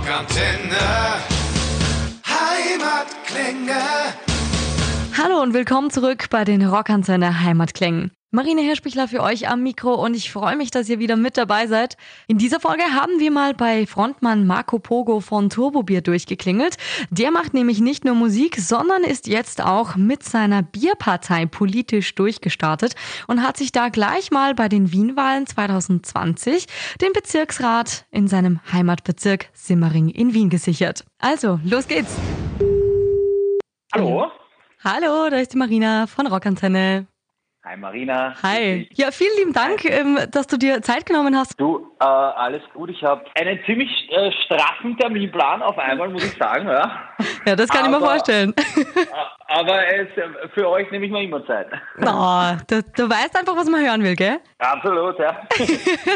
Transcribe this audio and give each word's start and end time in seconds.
Rockantenne. 0.00 0.78
Heimatklänge. 2.26 3.80
Hallo 5.16 5.42
und 5.42 5.52
willkommen 5.52 5.90
zurück 5.90 6.28
bei 6.30 6.44
den 6.44 6.64
Rockantenne 6.66 7.40
Heimatklängen. 7.42 8.10
Marine 8.32 8.60
Hirschbichler 8.60 9.08
für 9.08 9.24
euch 9.24 9.48
am 9.48 9.64
Mikro 9.64 9.92
und 9.92 10.14
ich 10.14 10.30
freue 10.30 10.54
mich, 10.54 10.70
dass 10.70 10.88
ihr 10.88 11.00
wieder 11.00 11.16
mit 11.16 11.36
dabei 11.36 11.66
seid. 11.66 11.96
In 12.28 12.38
dieser 12.38 12.60
Folge 12.60 12.84
haben 12.84 13.18
wir 13.18 13.32
mal 13.32 13.54
bei 13.54 13.88
Frontmann 13.88 14.46
Marco 14.46 14.78
Pogo 14.78 15.18
von 15.18 15.50
Turbobier 15.50 16.00
durchgeklingelt. 16.00 16.76
Der 17.10 17.32
macht 17.32 17.54
nämlich 17.54 17.80
nicht 17.80 18.04
nur 18.04 18.14
Musik, 18.14 18.54
sondern 18.60 19.02
ist 19.02 19.26
jetzt 19.26 19.60
auch 19.60 19.96
mit 19.96 20.22
seiner 20.22 20.62
Bierpartei 20.62 21.46
politisch 21.46 22.14
durchgestartet 22.14 22.94
und 23.26 23.42
hat 23.42 23.56
sich 23.56 23.72
da 23.72 23.88
gleich 23.88 24.30
mal 24.30 24.54
bei 24.54 24.68
den 24.68 24.92
Wienwahlen 24.92 25.48
2020 25.48 26.66
den 27.00 27.12
Bezirksrat 27.12 28.06
in 28.12 28.28
seinem 28.28 28.60
Heimatbezirk 28.70 29.48
Simmering 29.54 30.08
in 30.08 30.34
Wien 30.34 30.50
gesichert. 30.50 31.04
Also, 31.18 31.58
los 31.64 31.88
geht's! 31.88 32.14
Hallo. 33.92 34.30
Hallo, 34.84 35.28
da 35.30 35.38
ist 35.38 35.52
die 35.52 35.58
Marina 35.58 36.06
von 36.06 36.28
Rockantenne. 36.28 37.08
Hi 37.62 37.76
Marina. 37.76 38.34
Hi. 38.42 38.88
Ja, 38.94 39.10
vielen 39.10 39.36
lieben 39.36 39.52
Dank, 39.52 39.84
ähm, 39.84 40.18
dass 40.30 40.46
du 40.46 40.56
dir 40.56 40.80
Zeit 40.80 41.04
genommen 41.04 41.36
hast. 41.36 41.60
Du, 41.60 41.89
äh, 42.00 42.04
alles 42.04 42.62
gut. 42.72 42.90
Ich 42.90 43.02
habe 43.04 43.24
einen 43.38 43.60
ziemlich 43.66 43.90
äh, 44.10 44.32
straffen 44.44 44.96
Terminplan 44.98 45.62
auf 45.62 45.78
einmal, 45.78 46.08
muss 46.08 46.24
ich 46.24 46.36
sagen. 46.38 46.66
Ja, 46.68 46.90
Ja, 47.46 47.56
das 47.56 47.68
kann 47.70 47.84
ich 47.84 47.90
mir 47.90 47.96
Aber- 47.96 48.06
vorstellen. 48.06 48.54
aber 49.48 49.86
es, 49.94 50.08
äh, 50.16 50.48
für 50.54 50.68
euch 50.68 50.90
nehme 50.90 51.06
ich 51.06 51.12
mir 51.12 51.22
immer 51.22 51.44
Zeit. 51.46 51.68
Oh, 52.02 52.52
du, 52.68 52.82
du 52.96 53.08
weißt 53.10 53.38
einfach, 53.38 53.56
was 53.56 53.68
man 53.68 53.84
hören 53.84 54.02
will, 54.02 54.16
gell? 54.16 54.38
Absolut, 54.58 55.18
ja. 55.18 55.42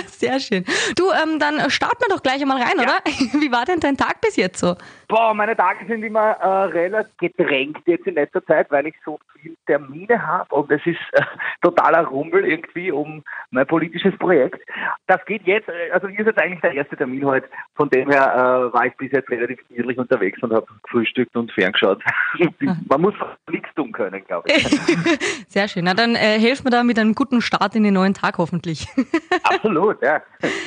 Sehr 0.06 0.40
schön. 0.40 0.64
Du, 0.96 1.10
ähm, 1.12 1.38
dann 1.38 1.70
starten 1.70 2.02
wir 2.06 2.14
doch 2.14 2.22
gleich 2.22 2.40
einmal 2.40 2.60
rein, 2.62 2.78
oder? 2.78 2.98
Wie 3.40 3.52
war 3.52 3.64
denn 3.64 3.80
dein 3.80 3.96
Tag 3.96 4.20
bis 4.20 4.36
jetzt 4.36 4.58
so? 4.60 4.74
Boah, 5.08 5.34
meine 5.34 5.54
Tage 5.56 5.86
sind 5.86 6.02
immer 6.02 6.30
äh, 6.32 6.46
relativ 6.64 7.14
gedrängt 7.18 7.78
jetzt 7.86 8.06
in 8.06 8.14
letzter 8.14 8.44
Zeit, 8.46 8.70
weil 8.70 8.86
ich 8.86 8.94
so 9.04 9.18
viele 9.40 9.54
Termine 9.66 10.26
habe 10.26 10.54
und 10.54 10.70
es 10.70 10.80
ist 10.86 10.98
äh, 11.12 11.22
totaler 11.62 12.04
Rummel 12.06 12.44
irgendwie 12.46 12.90
um 12.90 13.22
mein 13.50 13.66
politisches 13.66 14.16
Projekt. 14.18 14.60
Das 15.06 15.24
geht 15.26 15.46
jetzt, 15.46 15.68
also 15.92 16.08
hier 16.08 16.20
ist 16.20 16.26
jetzt 16.26 16.38
eigentlich 16.38 16.60
der 16.60 16.72
erste 16.72 16.96
Termin 16.96 17.24
heute. 17.24 17.48
Von 17.74 17.88
dem 17.90 18.10
her 18.10 18.32
äh, 18.34 18.72
war 18.72 18.86
ich 18.86 18.96
bis 18.96 19.10
jetzt 19.12 19.28
relativ 19.30 19.58
irrlich 19.70 19.98
unterwegs 19.98 20.42
und 20.42 20.52
habe 20.52 20.66
gefrühstückt 20.84 21.34
und 21.36 21.50
ferngeschaut. 21.52 22.02
Man 22.88 23.00
muss 23.00 23.14
nichts 23.50 23.68
tun 23.74 23.92
können, 23.92 24.24
glaube 24.24 24.48
ich. 24.48 24.64
Sehr 25.48 25.68
schön. 25.68 25.84
Na, 25.84 25.94
dann 25.94 26.14
äh, 26.14 26.38
helfen 26.38 26.66
wir 26.66 26.70
da 26.70 26.82
mit 26.82 26.98
einem 26.98 27.14
guten 27.14 27.40
Start 27.40 27.74
in 27.74 27.82
den 27.82 27.94
neuen 27.94 28.14
Tag 28.14 28.38
hoffentlich. 28.38 28.86
Absolut, 29.42 30.00
ja. 30.02 30.22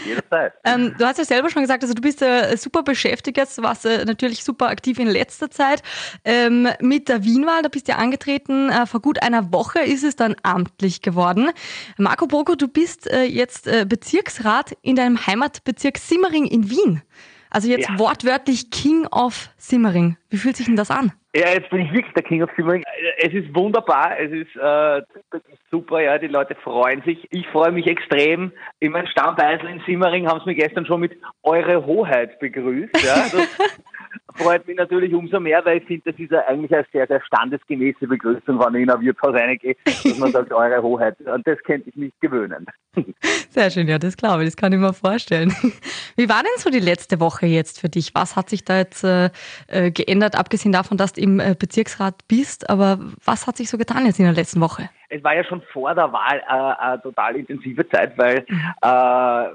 Jederzeit. 0.05 0.53
Ähm, 0.65 0.95
du 0.97 1.05
hast 1.05 1.17
ja 1.17 1.25
selber 1.25 1.49
schon 1.49 1.61
gesagt, 1.61 1.83
also 1.83 1.93
du 1.93 2.01
bist 2.01 2.21
äh, 2.21 2.55
super 2.57 2.83
beschäftigt 2.83 3.37
jetzt, 3.37 3.61
warst 3.61 3.85
äh, 3.85 4.05
natürlich 4.05 4.43
super 4.43 4.67
aktiv 4.67 4.99
in 4.99 5.07
letzter 5.07 5.49
Zeit 5.49 5.83
ähm, 6.25 6.67
mit 6.81 7.09
der 7.09 7.23
Wienwahl. 7.23 7.61
Da 7.61 7.69
bist 7.69 7.87
du 7.87 7.93
ja 7.93 7.97
angetreten. 7.97 8.69
Äh, 8.69 8.85
vor 8.85 9.01
gut 9.01 9.21
einer 9.21 9.53
Woche 9.53 9.79
ist 9.79 10.03
es 10.03 10.15
dann 10.15 10.35
amtlich 10.43 11.01
geworden. 11.01 11.49
Marco 11.97 12.27
Pogo, 12.27 12.55
du 12.55 12.67
bist 12.67 13.09
äh, 13.09 13.23
jetzt 13.23 13.67
äh, 13.67 13.85
Bezirksrat 13.87 14.75
in 14.81 14.96
deinem 14.97 15.25
Heimatbezirk 15.27 15.97
Simmering 15.97 16.45
in 16.45 16.69
Wien. 16.69 17.01
Also 17.49 17.69
jetzt 17.69 17.87
Ja. 17.89 17.97
wortwörtlich 17.99 18.71
King 18.71 19.05
of 19.07 19.49
Simmering. 19.57 20.17
Wie 20.29 20.37
fühlt 20.37 20.57
sich 20.57 20.65
denn 20.65 20.75
das 20.75 20.91
an? 20.91 21.13
Ja, 21.33 21.49
jetzt 21.53 21.69
bin 21.69 21.81
ich 21.81 21.91
wirklich 21.93 22.13
der 22.13 22.23
King 22.23 22.43
of 22.43 22.49
Simmering. 22.57 22.83
Es 23.19 23.31
ist 23.33 23.53
wunderbar, 23.55 24.19
es 24.19 24.31
ist, 24.31 24.55
äh, 24.55 25.01
super, 25.71 26.01
ja, 26.01 26.17
die 26.17 26.27
Leute 26.27 26.55
freuen 26.55 27.01
sich. 27.03 27.25
Ich 27.29 27.47
freue 27.47 27.71
mich 27.71 27.85
extrem. 27.87 28.51
In 28.79 28.91
meinem 28.91 29.07
Stammbeisel 29.07 29.69
in 29.69 29.81
Simmering 29.85 30.27
haben 30.27 30.39
sie 30.43 30.49
mich 30.49 30.57
gestern 30.57 30.85
schon 30.85 30.99
mit 30.99 31.13
Eure 31.43 31.85
Hoheit 31.85 32.39
begrüßt. 32.39 32.93
Ja. 33.05 33.27
Das 33.31 33.47
freut 34.35 34.67
mich 34.67 34.77
natürlich 34.77 35.13
umso 35.13 35.39
mehr, 35.39 35.63
weil 35.65 35.79
ich 35.79 35.85
finde, 35.85 36.11
das 36.11 36.19
ist 36.19 36.31
ja 36.31 36.45
eigentlich 36.47 36.73
eine 36.73 36.85
sehr, 36.91 37.07
sehr 37.07 37.21
standesgemäße 37.21 38.07
Begrüßung, 38.07 38.59
wenn 38.59 38.75
ich 38.75 38.83
in 38.83 38.89
ein 38.89 39.01
Wirtshaus 39.01 39.33
reingehe, 39.33 39.75
dass 39.85 40.17
man 40.19 40.31
sagt, 40.31 40.51
Eure 40.57 40.81
Hoheit. 40.81 41.19
Und 41.21 41.45
das 41.47 41.57
könnte 41.63 41.89
ich 41.89 41.95
mich 41.95 42.13
gewöhnen. 42.19 42.65
Sehr 43.49 43.69
schön, 43.69 43.87
ja, 43.87 43.99
das 43.99 44.17
glaube 44.17 44.43
ich, 44.43 44.49
das 44.49 44.57
kann 44.57 44.73
ich 44.73 44.79
mir 44.79 44.93
vorstellen. 44.93 45.51
Wie 46.15 46.29
war 46.29 46.41
denn 46.41 46.51
so 46.57 46.69
die 46.69 46.79
letzte 46.79 47.19
Woche 47.19 47.45
jetzt 47.45 47.79
für 47.79 47.89
dich? 47.89 48.13
Was 48.15 48.35
hat 48.35 48.49
sich 48.49 48.63
da 48.65 48.77
jetzt 48.77 49.03
äh, 49.03 49.29
äh, 49.67 49.91
geändert, 49.91 50.37
abgesehen 50.37 50.71
davon, 50.71 50.97
dass 50.97 51.13
du 51.13 51.21
im 51.21 51.39
äh, 51.39 51.55
Bezirksrat 51.57 52.27
bist, 52.27 52.69
aber 52.69 52.99
was 53.23 53.47
hat 53.47 53.57
sich 53.57 53.69
so 53.69 53.77
getan 53.77 54.05
jetzt 54.05 54.19
in 54.19 54.25
der 54.25 54.33
letzten 54.33 54.61
Woche? 54.61 54.89
es 55.09 55.23
war 55.23 55.35
ja 55.35 55.43
schon 55.43 55.61
vor 55.71 55.95
der 55.95 56.11
Wahl 56.11 56.39
äh, 56.39 56.81
eine 56.83 57.01
total 57.01 57.37
intensive 57.37 57.87
Zeit, 57.89 58.17
weil, 58.17 58.39
äh, 58.81 58.87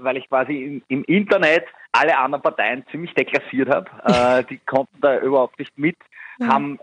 weil 0.03 0.17
ich 0.17 0.29
quasi 0.29 0.55
im, 0.65 0.83
im 0.89 1.05
Internet 1.05 1.65
alle 1.93 2.17
anderen 2.19 2.43
Parteien 2.43 2.85
ziemlich 2.91 3.15
deklassiert 3.15 3.69
habe. 3.69 3.91
Äh, 4.05 4.45
die 4.45 4.59
konnten 4.59 5.01
da 5.01 5.19
überhaupt 5.19 5.59
nicht 5.59 5.77
mit, 5.79 5.97
haben 6.43 6.79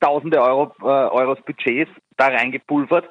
tausende 0.00 0.40
Euro, 0.40 0.72
äh, 0.80 0.84
Euros 0.84 1.40
Budgets 1.44 1.90
da 2.16 2.28
reingepulvert. 2.28 3.08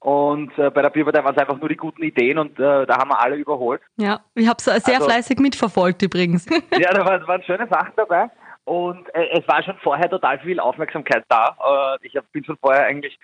Und 0.00 0.58
äh, 0.58 0.68
bei 0.70 0.82
der 0.82 0.90
Bierpartei 0.90 1.22
waren 1.22 1.34
es 1.34 1.40
einfach 1.40 1.60
nur 1.60 1.68
die 1.68 1.76
guten 1.76 2.02
Ideen 2.02 2.36
und 2.36 2.58
äh, 2.58 2.86
da 2.86 2.98
haben 2.98 3.10
wir 3.10 3.20
alle 3.20 3.36
überholt. 3.36 3.80
Ja, 3.96 4.20
ich 4.34 4.48
habe 4.48 4.56
es 4.58 4.64
sehr 4.64 4.96
Also- 4.96 5.08
fleißig 5.08 5.38
mitverfolgt 5.38 6.02
übrigens. 6.02 6.46
Ja, 6.76 6.92
da 6.92 7.04
waren, 7.04 7.24
waren 7.28 7.42
schöne 7.44 7.68
Sachen 7.68 7.92
dabei. 7.96 8.28
Und 8.64 9.14
äh, 9.14 9.28
es 9.38 9.46
war 9.46 9.62
schon 9.62 9.76
vorher 9.78 10.10
total 10.10 10.40
viel 10.40 10.58
Aufmerksamkeit 10.58 11.24
da. 11.28 11.56
Äh, 12.02 12.06
ich 12.06 12.16
hab, 12.16 12.30
bin 12.32 12.44
schon 12.44 12.56
vorher 12.56 12.86
eigentlich 12.86 13.16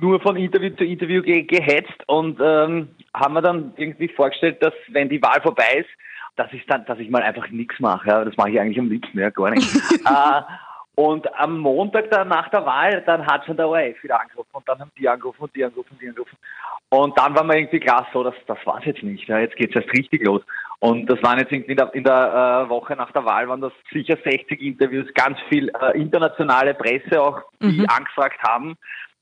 nur 0.00 0.20
von 0.20 0.36
Interview 0.36 0.70
zu 0.76 0.84
Interview 0.84 1.22
ge 1.22 1.42
gehetzt 1.42 2.02
und 2.06 2.38
ähm, 2.40 2.88
haben 3.14 3.34
wir 3.34 3.42
dann 3.42 3.72
irgendwie 3.76 4.08
vorgestellt, 4.08 4.62
dass 4.62 4.74
wenn 4.88 5.08
die 5.08 5.22
Wahl 5.22 5.40
vorbei 5.40 5.78
ist, 5.78 5.88
dass 6.36 6.52
ich 6.52 6.64
dann, 6.66 6.84
dass 6.84 6.98
ich 6.98 7.10
mal 7.10 7.22
einfach 7.22 7.48
nichts 7.48 7.80
mache. 7.80 8.08
Ja. 8.08 8.24
Das 8.24 8.36
mache 8.36 8.50
ich 8.50 8.60
eigentlich 8.60 8.78
am 8.78 8.88
liebsten, 8.88 9.18
ja, 9.18 9.30
gar 9.30 9.50
nicht. 9.50 9.74
äh, 10.04 10.42
und 10.94 11.32
am 11.38 11.58
Montag 11.58 12.10
dann 12.10 12.28
nach 12.28 12.48
der 12.48 12.64
Wahl, 12.64 13.02
dann 13.02 13.26
hat 13.26 13.44
schon 13.44 13.56
der 13.56 13.68
ORF 13.68 14.02
wieder 14.02 14.20
angerufen 14.20 14.48
und 14.52 14.68
dann 14.68 14.78
haben 14.78 14.90
die 14.98 15.08
angerufen 15.08 15.42
und 15.42 15.54
die 15.54 15.64
angerufen 15.64 15.92
und 15.92 16.00
die 16.00 16.08
angerufen. 16.08 16.36
Und 16.88 17.18
dann 17.18 17.34
war 17.34 17.44
mir 17.44 17.58
irgendwie 17.58 17.80
klar, 17.80 18.06
so, 18.12 18.22
das, 18.22 18.34
das 18.46 18.58
war's 18.64 18.84
jetzt 18.86 19.02
nicht. 19.02 19.28
Ja, 19.28 19.38
jetzt 19.38 19.56
geht's 19.56 19.74
erst 19.74 19.92
richtig 19.92 20.24
los. 20.24 20.42
Und 20.78 21.06
das 21.10 21.22
waren 21.22 21.38
jetzt 21.38 21.52
irgendwie 21.52 21.72
in 21.72 21.76
der, 21.76 21.94
in 21.94 22.04
der 22.04 22.64
äh, 22.64 22.68
Woche 22.70 22.94
nach 22.96 23.10
der 23.12 23.24
Wahl, 23.24 23.48
waren 23.48 23.60
das 23.60 23.72
sicher 23.92 24.16
60 24.24 24.60
Interviews, 24.60 25.06
ganz 25.14 25.38
viel 25.48 25.70
äh, 25.80 25.98
internationale 25.98 26.74
Presse 26.74 27.20
auch, 27.20 27.42
die 27.60 27.80
Mhm. 27.80 27.86
angefragt 27.88 28.40
haben. 28.46 28.76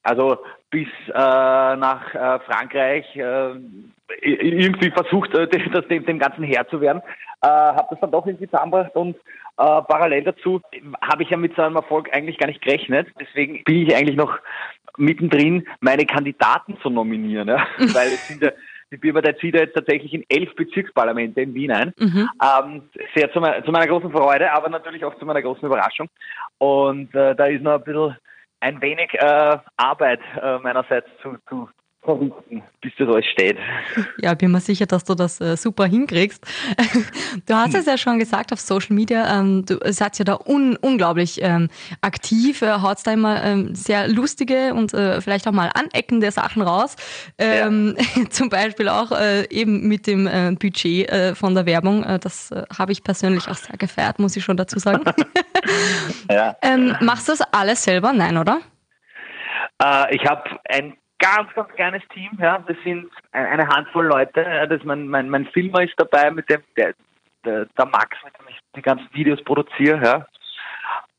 Also 0.04 0.38
bis 0.70 0.88
äh, 1.08 1.12
nach 1.12 2.14
äh, 2.14 2.38
Frankreich 2.40 3.16
äh, 3.16 3.54
irgendwie 4.24 4.90
versucht, 4.90 5.34
äh, 5.34 5.46
dem- 5.48 5.70
das, 5.72 5.86
dem, 5.88 6.04
dem 6.04 6.18
Ganzen 6.18 6.44
Herr 6.44 6.66
zu 6.68 6.80
werden. 6.80 7.02
Äh, 7.42 7.46
habe 7.48 7.88
das 7.90 8.00
dann 8.00 8.10
doch 8.10 8.26
irgendwie 8.26 8.48
zusammengebracht 8.48 8.94
und 8.96 9.16
äh, 9.16 9.82
parallel 9.82 10.24
dazu 10.24 10.60
habe 11.02 11.22
ich 11.22 11.30
ja 11.30 11.36
mit 11.36 11.54
so 11.54 11.62
einem 11.62 11.76
Erfolg 11.76 12.08
eigentlich 12.12 12.38
gar 12.38 12.46
nicht 12.46 12.62
gerechnet. 12.62 13.08
Deswegen 13.20 13.62
bin 13.64 13.86
ich 13.86 13.94
eigentlich 13.94 14.16
noch 14.16 14.38
mittendrin, 14.96 15.66
meine 15.80 16.06
Kandidaten 16.06 16.76
zu 16.82 16.90
nominieren. 16.90 17.48
Ja? 17.48 17.66
Weil 17.78 18.08
es 18.08 18.26
sind 18.26 18.42
ja, 18.42 18.50
die 18.90 18.96
Bierpartei 18.96 19.32
zieht 19.34 19.54
ja 19.54 19.62
jetzt 19.62 19.74
tatsächlich 19.74 20.12
in 20.14 20.24
elf 20.28 20.54
Bezirksparlamente 20.54 21.40
in 21.40 21.54
Wien 21.54 21.72
ein. 21.72 21.92
Mhm. 21.98 22.28
Ähm, 22.42 22.82
sehr 23.14 23.30
zu, 23.32 23.40
me 23.40 23.62
zu 23.64 23.72
meiner 23.72 23.86
großen 23.86 24.10
Freude, 24.10 24.52
aber 24.52 24.68
natürlich 24.68 25.04
auch 25.04 25.16
zu 25.18 25.26
meiner 25.26 25.42
großen 25.42 25.66
Überraschung. 25.66 26.08
Und 26.58 27.14
äh, 27.14 27.34
da 27.34 27.46
ist 27.46 27.62
noch 27.62 27.74
ein 27.74 27.84
bisschen 27.84 28.16
ein 28.60 28.80
wenig 28.80 29.12
äh, 29.14 29.58
Arbeit 29.76 30.20
äh, 30.40 30.58
meinerseits 30.58 31.08
zu, 31.22 31.36
zu 31.48 31.68
verrichten, 32.04 32.62
bis 32.80 32.92
das 32.98 33.08
alles 33.08 33.26
steht. 33.26 33.56
Ja, 34.18 34.34
bin 34.34 34.52
mir 34.52 34.60
sicher, 34.60 34.86
dass 34.86 35.04
du 35.04 35.14
das 35.14 35.40
äh, 35.40 35.56
super 35.56 35.86
hinkriegst. 35.86 36.44
Du 37.46 37.54
hast 37.54 37.74
es 37.74 37.86
ja 37.86 37.98
schon 37.98 38.18
gesagt 38.18 38.52
auf 38.52 38.60
Social 38.60 38.94
Media, 38.94 39.40
ähm, 39.40 39.64
du 39.66 39.78
seid 39.92 40.18
ja 40.18 40.24
da 40.24 40.38
un 40.46 40.76
unglaublich 40.76 41.40
ähm, 41.42 41.68
aktiv, 42.00 42.62
äh, 42.62 42.80
haut 42.80 42.98
da 43.04 43.12
immer 43.12 43.42
ähm, 43.42 43.74
sehr 43.74 44.06
lustige 44.08 44.72
und 44.72 44.94
äh, 44.94 45.20
vielleicht 45.20 45.48
auch 45.48 45.52
mal 45.52 45.70
aneckende 45.74 46.30
Sachen 46.30 46.62
raus. 46.62 46.94
Ähm, 47.38 47.96
Zum 48.30 48.48
Beispiel 48.50 48.88
auch 48.88 49.10
äh, 49.10 49.48
eben 49.50 49.88
mit 49.88 50.06
dem 50.06 50.26
äh, 50.26 50.52
Budget 50.52 51.10
äh, 51.10 51.34
von 51.34 51.54
der 51.54 51.66
Werbung. 51.66 52.04
Äh, 52.04 52.18
das 52.20 52.50
habe 52.78 52.92
ich 52.92 53.02
persönlich 53.02 53.48
auch 53.48 53.56
sehr 53.56 53.76
gefeiert, 53.76 54.18
muss 54.18 54.36
ich 54.36 54.44
schon 54.44 54.56
dazu 54.56 54.78
sagen. 54.78 55.04
Ja. 56.30 56.56
ähm, 56.62 56.94
machst 57.00 57.28
du 57.28 57.32
das 57.32 57.40
alles 57.52 57.82
selber? 57.82 58.12
Nein, 58.12 58.36
oder? 58.36 58.60
Ich 60.10 60.24
habe 60.24 60.42
ein 60.68 60.94
ganz, 61.24 61.52
ganz 61.54 61.68
kleines 61.74 62.02
Team. 62.12 62.30
Ja, 62.40 62.58
das 62.66 62.76
sind 62.84 63.10
ein- 63.32 63.46
eine 63.46 63.66
Handvoll 63.68 64.06
Leute. 64.06 64.40
Ja, 64.42 64.66
Das 64.66 64.82
mein, 64.84 65.08
mein, 65.08 65.28
mein 65.30 65.46
Filmer 65.46 65.82
ist 65.82 65.94
dabei, 65.96 66.30
mit 66.30 66.48
dem 66.50 66.60
der, 66.76 66.94
der, 67.44 67.66
der 67.66 67.86
Max, 67.86 68.16
mit 68.24 68.34
dem 68.38 68.46
ich 68.48 68.58
die 68.76 68.82
ganzen 68.82 69.08
Videos 69.12 69.42
produziere. 69.44 70.02
Ja. 70.04 70.26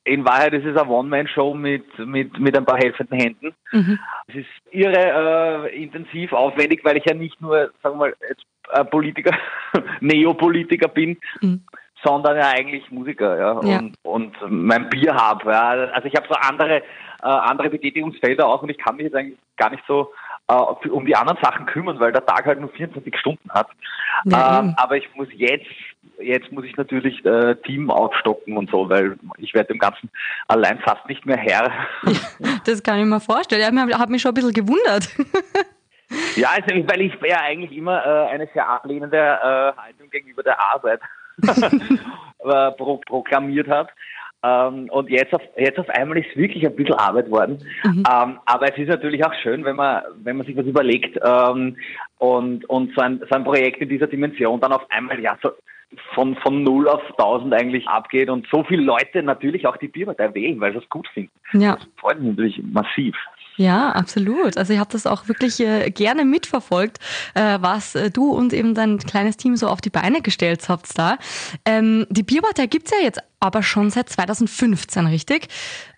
In 0.07 0.23
Wahrheit 0.23 0.53
ist 0.53 0.65
es 0.65 0.77
eine 0.77 0.87
One-Man-Show 0.89 1.55
mit, 1.55 1.97
mit, 1.97 2.37
mit 2.39 2.55
ein 2.55 2.63
paar 2.65 2.77
helfenden 2.77 3.19
Händen. 3.19 3.55
Mhm. 3.71 3.97
Es 4.27 4.35
ist 4.35 4.47
irre 4.71 5.67
äh, 5.71 5.83
intensiv, 5.83 6.31
aufwendig, 6.31 6.81
weil 6.85 6.97
ich 6.97 7.05
ja 7.05 7.15
nicht 7.15 7.41
nur, 7.41 7.71
sagen 7.81 7.95
wir 7.95 8.09
mal, 8.09 8.15
äh, 8.71 8.85
Politiker, 8.85 9.35
Neopolitiker 10.01 10.87
bin, 10.89 11.17
Mhm. 11.41 11.63
sondern 12.03 12.37
ja 12.37 12.49
eigentlich 12.49 12.89
Musiker, 12.91 13.35
ja, 13.37 13.59
Ja. 13.63 13.77
und, 13.79 13.95
und 14.03 14.35
mein 14.47 14.89
Bier 14.89 15.15
habe. 15.15 15.51
Ja. 15.51 15.69
Also 15.93 16.07
ich 16.07 16.15
habe 16.15 16.27
so 16.29 16.35
andere, 16.35 16.83
äh, 17.25 17.27
andere 17.27 17.69
Betätigungsfelder 17.69 18.47
auch 18.47 18.61
und 18.61 18.69
ich 18.69 18.77
kann 18.77 18.97
mich 18.97 19.05
jetzt 19.05 19.15
eigentlich 19.15 19.39
gar 19.57 19.71
nicht 19.71 19.83
so 19.87 20.11
äh, 20.47 20.53
um 20.53 21.05
die 21.05 21.15
anderen 21.15 21.39
Sachen 21.41 21.65
kümmern, 21.65 21.99
weil 21.99 22.11
der 22.11 22.25
Tag 22.25 22.45
halt 22.45 22.59
nur 22.59 22.69
24 22.69 23.17
Stunden 23.17 23.49
hat. 23.49 23.67
Ja, 24.25 24.59
ähm, 24.59 24.75
aber 24.77 24.95
ich 24.97 25.13
muss 25.15 25.27
jetzt 25.33 25.65
jetzt 26.19 26.51
muss 26.51 26.65
ich 26.65 26.77
natürlich 26.77 27.25
äh, 27.25 27.55
Team 27.65 27.89
aufstocken 27.89 28.55
und 28.55 28.69
so, 28.69 28.89
weil 28.89 29.17
ich 29.37 29.53
werde 29.53 29.73
dem 29.73 29.79
Ganzen 29.79 30.09
allein 30.47 30.79
fast 30.79 31.07
nicht 31.07 31.25
mehr 31.25 31.37
Herr. 31.37 31.71
das 32.65 32.83
kann 32.83 32.99
ich 32.99 33.05
mir 33.05 33.19
vorstellen. 33.19 33.61
Ich 33.89 33.97
habe 33.97 34.11
mich 34.11 34.21
schon 34.21 34.31
ein 34.31 34.35
bisschen 34.35 34.53
gewundert. 34.53 35.09
ja, 36.35 36.49
also, 36.49 36.87
weil 36.87 37.01
ich 37.01 37.13
ja 37.23 37.41
eigentlich 37.41 37.75
immer 37.75 38.05
äh, 38.05 38.29
eine 38.29 38.47
sehr 38.53 38.69
ablehnende 38.69 39.17
äh, 39.17 39.81
Haltung 39.81 40.09
gegenüber 40.11 40.43
der 40.43 40.59
Arbeit 40.59 41.01
äh, 41.41 42.71
pro 42.71 42.97
proklamiert 42.97 43.67
habe. 43.67 43.89
Ähm, 44.45 44.89
und 44.91 45.09
jetzt 45.09 45.33
auf, 45.33 45.41
jetzt 45.57 45.79
auf 45.79 45.89
einmal 45.89 46.17
ist 46.17 46.27
es 46.31 46.37
wirklich 46.37 46.65
ein 46.65 46.75
bisschen 46.75 46.95
Arbeit 46.95 47.31
worden. 47.31 47.57
Mhm. 47.83 48.03
Ähm, 48.11 48.39
aber 48.45 48.71
es 48.71 48.77
ist 48.77 48.89
natürlich 48.89 49.25
auch 49.25 49.33
schön, 49.41 49.65
wenn 49.65 49.75
man, 49.75 50.03
wenn 50.23 50.37
man 50.37 50.45
sich 50.45 50.55
was 50.55 50.65
überlegt 50.65 51.17
ähm, 51.23 51.77
und, 52.19 52.69
und 52.69 52.93
so, 52.95 53.01
ein, 53.01 53.21
so 53.27 53.35
ein 53.35 53.43
Projekt 53.43 53.81
in 53.81 53.89
dieser 53.89 54.07
Dimension 54.07 54.59
dann 54.59 54.73
auf 54.73 54.85
einmal 54.89 55.19
ja 55.19 55.37
so 55.41 55.51
von, 56.13 56.35
von 56.37 56.63
0 56.63 56.87
auf 56.87 57.01
1000 57.17 57.53
eigentlich 57.53 57.87
abgeht 57.87 58.29
und 58.29 58.47
so 58.51 58.63
viele 58.63 58.83
Leute 58.83 59.23
natürlich 59.23 59.65
auch 59.65 59.77
die 59.77 59.87
Bierpartei 59.87 60.33
wählen, 60.33 60.59
weil 60.59 60.73
sie 60.73 60.79
es 60.79 60.89
gut 60.89 61.07
finden. 61.13 61.31
Ja. 61.53 61.75
Das 61.75 61.87
freut 61.97 62.19
mich 62.19 62.29
natürlich 62.35 62.61
massiv. 62.63 63.15
Ja, 63.57 63.91
absolut. 63.91 64.57
Also 64.57 64.73
ich 64.73 64.79
habe 64.79 64.91
das 64.91 65.07
auch 65.07 65.27
wirklich 65.27 65.59
äh, 65.61 65.89
gerne 65.89 66.25
mitverfolgt, 66.25 66.99
äh, 67.35 67.57
was 67.61 67.95
äh, 67.95 68.11
du 68.11 68.31
und 68.31 68.51
eben 68.51 68.73
dein 68.73 68.97
kleines 68.97 69.37
Team 69.37 69.55
so 69.55 69.67
auf 69.67 69.79
die 69.79 69.89
Beine 69.89 70.21
gestellt 70.21 70.67
habt 70.67 70.97
da. 70.97 71.17
Ähm, 71.65 72.05
die 72.09 72.23
Bierpartei 72.23 72.65
gibt's 72.65 72.91
ja 72.91 73.03
jetzt 73.03 73.21
aber 73.45 73.63
schon 73.63 73.89
seit 73.89 74.09
2015, 74.09 75.07
richtig? 75.07 75.47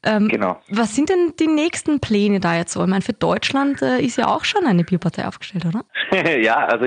Ähm, 0.04 0.28
genau. 0.28 0.60
Was 0.70 0.96
sind 0.96 1.10
denn 1.10 1.34
die 1.40 1.48
nächsten 1.48 2.00
Pläne 2.00 2.40
da 2.40 2.56
jetzt 2.56 2.74
so? 2.74 2.82
Ich 2.84 2.90
meine, 2.90 3.02
für 3.02 3.14
Deutschland 3.14 3.82
äh, 3.82 4.00
ist 4.00 4.18
ja 4.18 4.28
auch 4.28 4.46
schon 4.46 4.66
eine 4.66 4.84
Bierpartei 4.84 5.28
aufgestellt, 5.28 5.66
oder? 5.66 5.84
ja, 6.40 6.66
also 6.66 6.86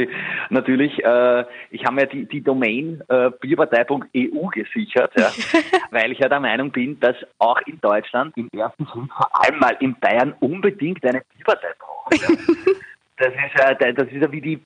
natürlich, 0.51 1.05
äh, 1.05 1.45
ich 1.71 1.85
habe 1.85 2.01
ja 2.01 2.07
die, 2.07 2.27
die 2.27 2.43
Domain 2.43 3.03
äh, 3.09 3.31
bierpartei.eu 3.41 4.47
gesichert, 4.53 5.13
ja, 5.17 5.31
weil 5.91 6.13
ich 6.13 6.19
ja 6.19 6.29
der 6.29 6.41
Meinung 6.41 6.71
bin, 6.71 6.99
dass 7.01 7.17
auch 7.39 7.61
in 7.67 7.81
Deutschland 7.81 8.37
im 8.37 8.49
ersten 8.57 8.87
Schritt, 8.87 9.11
vor 9.11 9.29
allem 9.45 9.59
mal 9.59 9.77
in 9.81 9.95
Bayern, 9.99 10.35
unbedingt 10.41 11.05
eine 11.05 11.23
Bierpartei 11.37 11.69
braucht. 11.79 12.23
Ja. 12.23 12.29
Das 13.21 13.35
ist, 13.35 13.83
äh, 13.83 13.93
das 13.93 14.09
ist 14.09 14.23
ja 14.23 14.33
wie 14.33 14.41
die, 14.41 14.59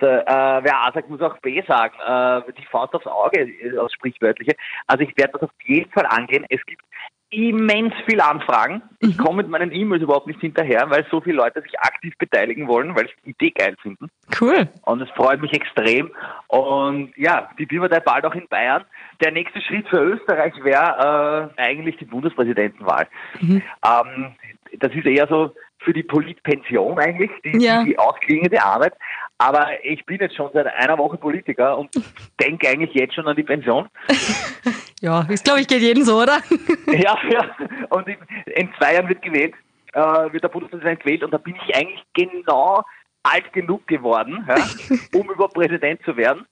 äh, 0.00 0.20
äh, 0.20 0.64
wer 0.64 0.80
A 0.80 0.92
sagt, 0.92 1.10
muss 1.10 1.20
auch 1.20 1.38
B 1.38 1.62
sagen. 1.66 1.94
Äh, 2.06 2.52
die 2.52 2.66
Faust 2.66 2.94
aufs 2.94 3.06
Auge, 3.06 3.48
aus 3.80 3.92
Sprichwörtliche. 3.92 4.54
Also 4.86 5.04
ich 5.04 5.16
werde 5.16 5.32
das 5.32 5.42
auf 5.42 5.50
jeden 5.64 5.90
Fall 5.90 6.06
angehen. 6.06 6.46
Es 6.48 6.64
gibt 6.66 6.82
immens 7.32 7.94
viele 8.06 8.24
Anfragen. 8.24 8.82
Ich 9.00 9.16
mhm. 9.16 9.22
komme 9.22 9.36
mit 9.38 9.48
meinen 9.48 9.72
E-Mails 9.72 10.02
überhaupt 10.02 10.26
nicht 10.26 10.40
hinterher, 10.40 10.90
weil 10.90 11.06
so 11.10 11.20
viele 11.20 11.36
Leute 11.36 11.62
sich 11.62 11.80
aktiv 11.80 12.12
beteiligen 12.18 12.68
wollen, 12.68 12.94
weil 12.94 13.06
sie 13.06 13.14
die 13.24 13.30
Idee 13.30 13.50
geil 13.50 13.74
finden. 13.80 14.10
Cool. 14.38 14.68
Und 14.82 15.00
es 15.00 15.08
freut 15.10 15.40
mich 15.40 15.52
extrem. 15.54 16.10
Und 16.48 17.12
ja, 17.16 17.48
die 17.58 17.64
Bierpartei 17.64 18.00
bald 18.00 18.26
auch 18.26 18.34
in 18.34 18.46
Bayern. 18.48 18.84
Der 19.22 19.32
nächste 19.32 19.62
Schritt 19.62 19.88
für 19.88 19.98
Österreich 19.98 20.52
wäre 20.62 21.50
äh, 21.56 21.60
eigentlich 21.60 21.96
die 21.96 22.04
Bundespräsidentenwahl. 22.04 23.08
Mhm. 23.40 23.62
Ähm, 23.84 24.34
das 24.78 24.92
ist 24.94 25.06
eher 25.06 25.26
so 25.26 25.54
für 25.78 25.92
die 25.92 26.02
Politpension 26.02 26.98
eigentlich, 26.98 27.30
die, 27.44 27.58
ja. 27.58 27.82
die 27.82 27.98
ausklingende 27.98 28.62
Arbeit. 28.62 28.94
Aber 29.42 29.66
ich 29.82 30.06
bin 30.06 30.20
jetzt 30.20 30.36
schon 30.36 30.50
seit 30.54 30.68
einer 30.68 30.96
Woche 30.98 31.16
Politiker 31.16 31.76
und 31.76 31.90
denke 32.40 32.68
eigentlich 32.68 32.94
jetzt 32.94 33.14
schon 33.14 33.26
an 33.26 33.34
die 33.34 33.42
Pension. 33.42 33.88
ja, 35.00 35.24
das 35.24 35.42
glaube 35.42 35.60
ich 35.60 35.66
geht 35.66 35.82
jedem 35.82 36.04
so, 36.04 36.22
oder? 36.22 36.38
ja, 36.86 37.18
ja. 37.28 37.56
Und 37.90 38.06
in 38.06 38.72
zwei 38.78 38.94
Jahren 38.94 39.08
wird 39.08 39.20
gewählt, 39.20 39.54
äh, 39.94 40.00
wird 40.32 40.44
der 40.44 40.48
Bundespräsident 40.48 41.00
gewählt 41.00 41.24
und 41.24 41.32
da 41.32 41.38
bin 41.38 41.56
ich 41.56 41.74
eigentlich 41.74 42.02
genau 42.14 42.84
alt 43.24 43.52
genug 43.52 43.86
geworden, 43.88 44.46
ja, 44.48 44.56
um 45.18 45.28
über 45.28 45.48
Präsident 45.48 46.00
zu 46.04 46.16
werden. 46.16 46.46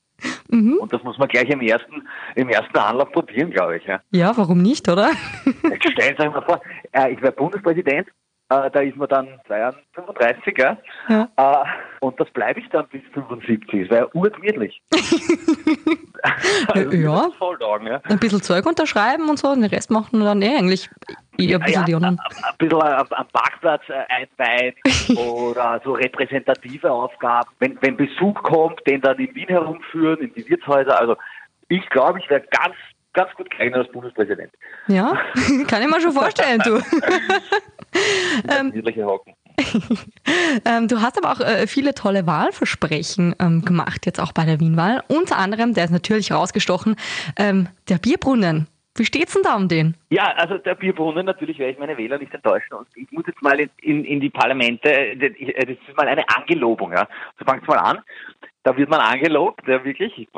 Mhm. 0.48 0.78
Und 0.80 0.92
das 0.92 1.02
muss 1.04 1.16
man 1.16 1.28
gleich 1.28 1.48
im 1.48 1.60
ersten, 1.60 2.02
im 2.34 2.48
ersten 2.48 2.76
Anlauf 2.76 3.12
probieren, 3.12 3.52
glaube 3.52 3.76
ich. 3.76 3.84
Ja. 3.84 4.00
ja, 4.10 4.36
warum 4.36 4.62
nicht, 4.62 4.88
oder? 4.88 5.10
Jetzt 5.44 5.92
stellen 5.92 6.16
Sie 6.18 6.22
sich 6.24 6.32
mal 6.32 6.42
vor, 6.42 6.60
äh, 6.92 7.12
ich 7.12 7.22
wäre 7.22 7.32
Bundespräsident 7.32 8.08
äh, 8.50 8.70
da 8.70 8.80
ist 8.80 8.96
man 8.96 9.08
dann 9.08 9.40
35, 9.46 10.58
ja. 10.58 10.76
ja. 11.08 11.28
Äh, 11.36 11.64
und 12.00 12.18
das 12.18 12.28
bleibe 12.30 12.60
ich 12.60 12.68
dann 12.70 12.86
bis 12.88 13.02
75. 13.14 13.88
Das 13.88 13.90
wäre 13.90 14.14
urgemütlich. 14.14 14.82
also, 16.68 16.90
ja. 16.90 17.30
Voll 17.38 17.58
Tagen, 17.58 17.86
ja. 17.86 18.00
Ein 18.04 18.18
bisschen 18.18 18.42
Zeug 18.42 18.66
unterschreiben 18.66 19.28
und 19.28 19.38
so, 19.38 19.48
und 19.48 19.60
den 19.60 19.70
Rest 19.70 19.90
machen 19.90 20.18
wir 20.18 20.24
dann 20.24 20.42
eh 20.42 20.56
eigentlich 20.56 20.90
eher 21.38 21.58
ein 21.58 21.64
bisschen 21.64 21.86
ja, 21.86 21.98
ja, 21.98 22.08
Ein 22.08 22.18
bisschen 22.58 22.82
am 22.82 23.28
Parkplatz 23.32 23.82
äh, 23.88 24.04
einweihen 24.08 24.74
oder 25.16 25.80
so 25.84 25.92
repräsentative 25.92 26.90
Aufgaben. 26.90 27.50
Wenn, 27.58 27.78
wenn 27.80 27.96
Besuch 27.96 28.34
kommt, 28.42 28.80
den 28.86 29.00
dann 29.00 29.18
in 29.18 29.34
Wien 29.34 29.48
herumführen, 29.48 30.18
in 30.20 30.34
die 30.34 30.48
Wirtshäuser. 30.48 30.98
Also 30.98 31.16
ich 31.68 31.88
glaube, 31.90 32.18
ich 32.18 32.28
wäre 32.28 32.42
ganz 32.50 32.74
ganz 33.12 33.32
gut 33.34 33.50
geeignet 33.50 33.80
als 33.80 33.92
Bundespräsident. 33.92 34.52
Ja, 34.88 35.12
kann 35.68 35.82
ich 35.82 35.88
mir 35.88 36.00
schon 36.00 36.12
vorstellen, 36.12 36.60
du. 36.64 36.76
ähm, 38.48 38.72
ähm, 40.64 40.88
du 40.88 41.00
hast 41.02 41.22
aber 41.22 41.32
auch 41.32 41.40
äh, 41.40 41.66
viele 41.66 41.94
tolle 41.94 42.26
Wahlversprechen 42.26 43.34
ähm, 43.38 43.62
gemacht, 43.62 44.06
jetzt 44.06 44.20
auch 44.20 44.32
bei 44.32 44.44
der 44.44 44.60
Wienwahl. 44.60 45.02
Unter 45.08 45.38
anderem, 45.38 45.74
der 45.74 45.84
ist 45.84 45.90
natürlich 45.90 46.32
rausgestochen, 46.32 46.96
ähm, 47.36 47.68
der 47.88 47.98
Bierbrunnen. 47.98 48.68
Wie 48.96 49.04
steht's 49.04 49.34
denn 49.34 49.42
da 49.42 49.54
um 49.54 49.68
den? 49.68 49.96
Ja, 50.10 50.32
also 50.36 50.58
der 50.58 50.74
Bierbrunnen, 50.74 51.24
natürlich 51.24 51.58
werde 51.58 51.72
ich 51.72 51.78
meine 51.78 51.96
Wähler 51.96 52.18
nicht 52.18 52.34
enttäuschen. 52.34 52.74
Und 52.74 52.88
ich 52.96 53.10
muss 53.12 53.24
jetzt 53.26 53.40
mal 53.40 53.58
in, 53.60 53.70
in, 53.82 54.04
in 54.04 54.20
die 54.20 54.30
Parlamente, 54.30 55.16
das 55.16 55.30
ist 55.68 55.96
mal 55.96 56.08
eine 56.08 56.28
Angelobung, 56.28 56.92
ja. 56.92 57.06
So 57.38 57.44
fangt 57.44 57.66
mal 57.68 57.78
an. 57.78 58.00
Da 58.62 58.76
wird 58.76 58.90
man 58.90 59.00
angelobt, 59.00 59.66
ja 59.66 59.82
wirklich. 59.84 60.16
Ich, 60.18 60.28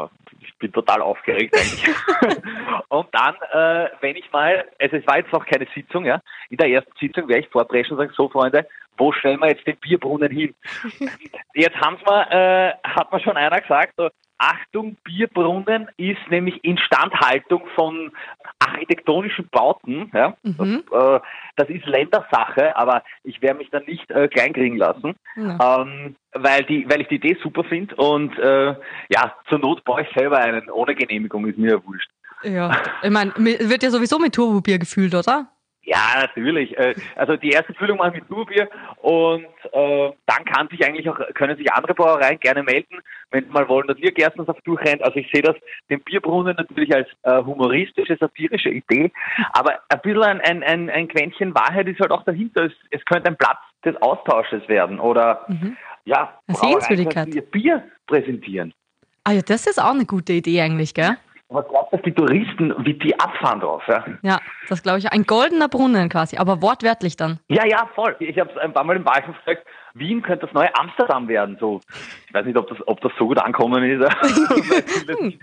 ich 0.40 0.58
bin 0.58 0.72
total 0.72 1.02
aufgeregt 1.02 1.54
eigentlich. 1.56 1.88
und 2.88 3.08
dann, 3.12 3.34
äh, 3.52 3.90
wenn 4.00 4.16
ich 4.16 4.30
mal, 4.30 4.64
also 4.78 4.96
es 4.96 5.06
war 5.06 5.18
jetzt 5.18 5.32
noch 5.32 5.44
keine 5.44 5.66
Sitzung, 5.74 6.04
ja. 6.04 6.20
In 6.48 6.56
der 6.56 6.68
ersten 6.68 6.92
Sitzung 7.00 7.28
werde 7.28 7.42
ich 7.42 7.48
vorpreschen 7.48 7.92
und 7.92 7.98
sagen, 7.98 8.12
so 8.14 8.28
Freunde, 8.28 8.66
wo 8.96 9.10
stellen 9.12 9.40
wir 9.40 9.48
jetzt 9.48 9.66
den 9.66 9.76
Bierbrunnen 9.76 10.30
hin? 10.30 10.54
jetzt 11.54 11.76
haben 11.80 11.98
wir, 12.04 12.30
äh, 12.30 12.88
hat 12.88 13.12
mir 13.12 13.20
schon 13.20 13.36
einer 13.36 13.60
gesagt, 13.60 13.94
so, 13.96 14.08
Achtung, 14.42 14.96
Bierbrunnen 15.04 15.88
ist 15.96 16.18
nämlich 16.28 16.64
Instandhaltung 16.64 17.62
von 17.76 18.10
architektonischen 18.58 19.48
Bauten. 19.48 20.10
Ja? 20.12 20.36
Mhm. 20.42 20.82
Das, 20.90 21.18
äh, 21.18 21.20
das, 21.54 21.68
ist 21.68 21.86
Ländersache, 21.86 22.76
aber 22.76 23.04
ich 23.22 23.40
werde 23.40 23.58
mich 23.58 23.70
dann 23.70 23.84
nicht 23.84 24.10
äh, 24.10 24.26
kleinkriegen 24.26 24.78
lassen, 24.78 25.14
ja. 25.36 25.82
ähm, 25.82 26.16
weil, 26.32 26.64
die, 26.64 26.90
weil 26.90 27.02
ich 27.02 27.08
die 27.08 27.16
Idee 27.16 27.36
super 27.40 27.62
finde 27.62 27.94
und 27.94 28.36
äh, 28.36 28.74
ja, 29.10 29.32
zur 29.48 29.60
Not 29.60 29.84
baue 29.84 30.02
ich 30.02 30.08
selber 30.12 30.38
einen. 30.38 30.68
Ohne 30.70 30.96
Genehmigung 30.96 31.46
ist 31.46 31.56
mir 31.58 31.74
ja 31.74 31.86
wurscht. 31.86 32.10
Ja, 32.42 32.76
ich 33.00 33.10
meine, 33.10 33.32
wird 33.36 33.84
ja 33.84 33.90
sowieso 33.90 34.18
mit 34.18 34.34
Turbobier 34.34 34.80
gefühlt, 34.80 35.14
oder? 35.14 35.51
Ja, 35.84 36.20
natürlich. 36.20 36.76
Äh, 36.78 36.94
also 37.16 37.36
die 37.36 37.50
erste 37.50 37.74
Füllung 37.74 37.98
war 37.98 38.12
mit 38.12 38.26
Surbier 38.28 38.68
und 39.00 39.46
äh, 39.72 40.12
dann 40.26 40.44
kann 40.44 40.68
sich 40.68 40.84
eigentlich 40.84 41.08
auch, 41.08 41.18
können 41.34 41.56
sich 41.56 41.72
andere 41.72 41.94
Brauereien 41.94 42.38
gerne 42.38 42.62
melden, 42.62 43.00
wenn 43.32 43.44
sie 43.44 43.50
mal 43.50 43.68
wollen, 43.68 43.88
dass 43.88 43.98
ihr 43.98 44.12
Gerstensaft 44.12 44.64
durchrennt. 44.64 45.02
Also 45.02 45.16
ich 45.16 45.28
sehe 45.32 45.42
das, 45.42 45.56
den 45.90 46.00
Bierbrunnen 46.00 46.54
natürlich 46.56 46.94
als 46.94 47.08
äh, 47.22 47.42
humoristische, 47.42 48.16
satirische 48.16 48.70
Idee, 48.70 49.10
aber 49.52 49.80
ein 49.88 50.00
bisschen 50.02 50.22
ein, 50.22 50.40
ein, 50.40 50.62
ein, 50.62 50.90
ein 50.90 51.08
Quäntchen 51.08 51.52
Wahrheit 51.54 51.88
ist 51.88 51.98
halt 51.98 52.12
auch 52.12 52.24
dahinter. 52.24 52.66
Es, 52.66 52.72
es 52.90 53.04
könnte 53.04 53.28
ein 53.28 53.36
Platz 53.36 53.58
des 53.84 54.00
Austausches 54.00 54.68
werden 54.68 55.00
oder 55.00 55.44
mhm. 55.48 55.76
ja, 56.04 56.38
Brauereien, 56.46 57.32
ihr 57.32 57.42
Bier 57.42 57.82
präsentieren. 58.06 58.72
Ah 59.24 59.32
ja, 59.32 59.42
das 59.42 59.66
ist 59.66 59.80
auch 59.80 59.94
eine 59.94 60.04
gute 60.04 60.32
Idee 60.32 60.60
eigentlich, 60.60 60.94
gell? 60.94 61.16
Was 61.52 61.68
glaubt 61.68 61.92
dass 61.92 62.02
die 62.02 62.12
Touristen, 62.12 62.74
wie 62.84 62.94
die 62.94 63.18
abfahren 63.18 63.60
drauf? 63.60 63.82
Ja, 63.86 64.04
ja 64.22 64.40
das 64.68 64.82
glaube 64.82 64.98
ich. 64.98 65.12
Ein 65.12 65.24
goldener 65.24 65.68
Brunnen 65.68 66.08
quasi, 66.08 66.36
aber 66.38 66.62
wortwörtlich 66.62 67.16
dann. 67.16 67.38
Ja, 67.48 67.66
ja, 67.66 67.88
voll. 67.94 68.16
Ich 68.20 68.38
habe 68.38 68.50
es 68.50 68.56
ein 68.58 68.72
paar 68.72 68.84
Mal 68.84 68.96
im 68.96 69.04
Wahlkampf 69.04 69.38
gesagt, 69.44 69.66
Wien 69.94 70.22
könnte 70.22 70.46
das 70.46 70.54
neue 70.54 70.74
Amsterdam 70.76 71.28
werden. 71.28 71.56
So, 71.60 71.80
ich 72.26 72.34
weiß 72.34 72.46
nicht, 72.46 72.56
ob 72.56 72.68
das, 72.68 72.78
ob 72.86 73.00
das 73.00 73.12
so 73.18 73.26
gut 73.26 73.38
ankommen 73.38 73.82
ist. 73.84 74.00
Wir 75.06 75.38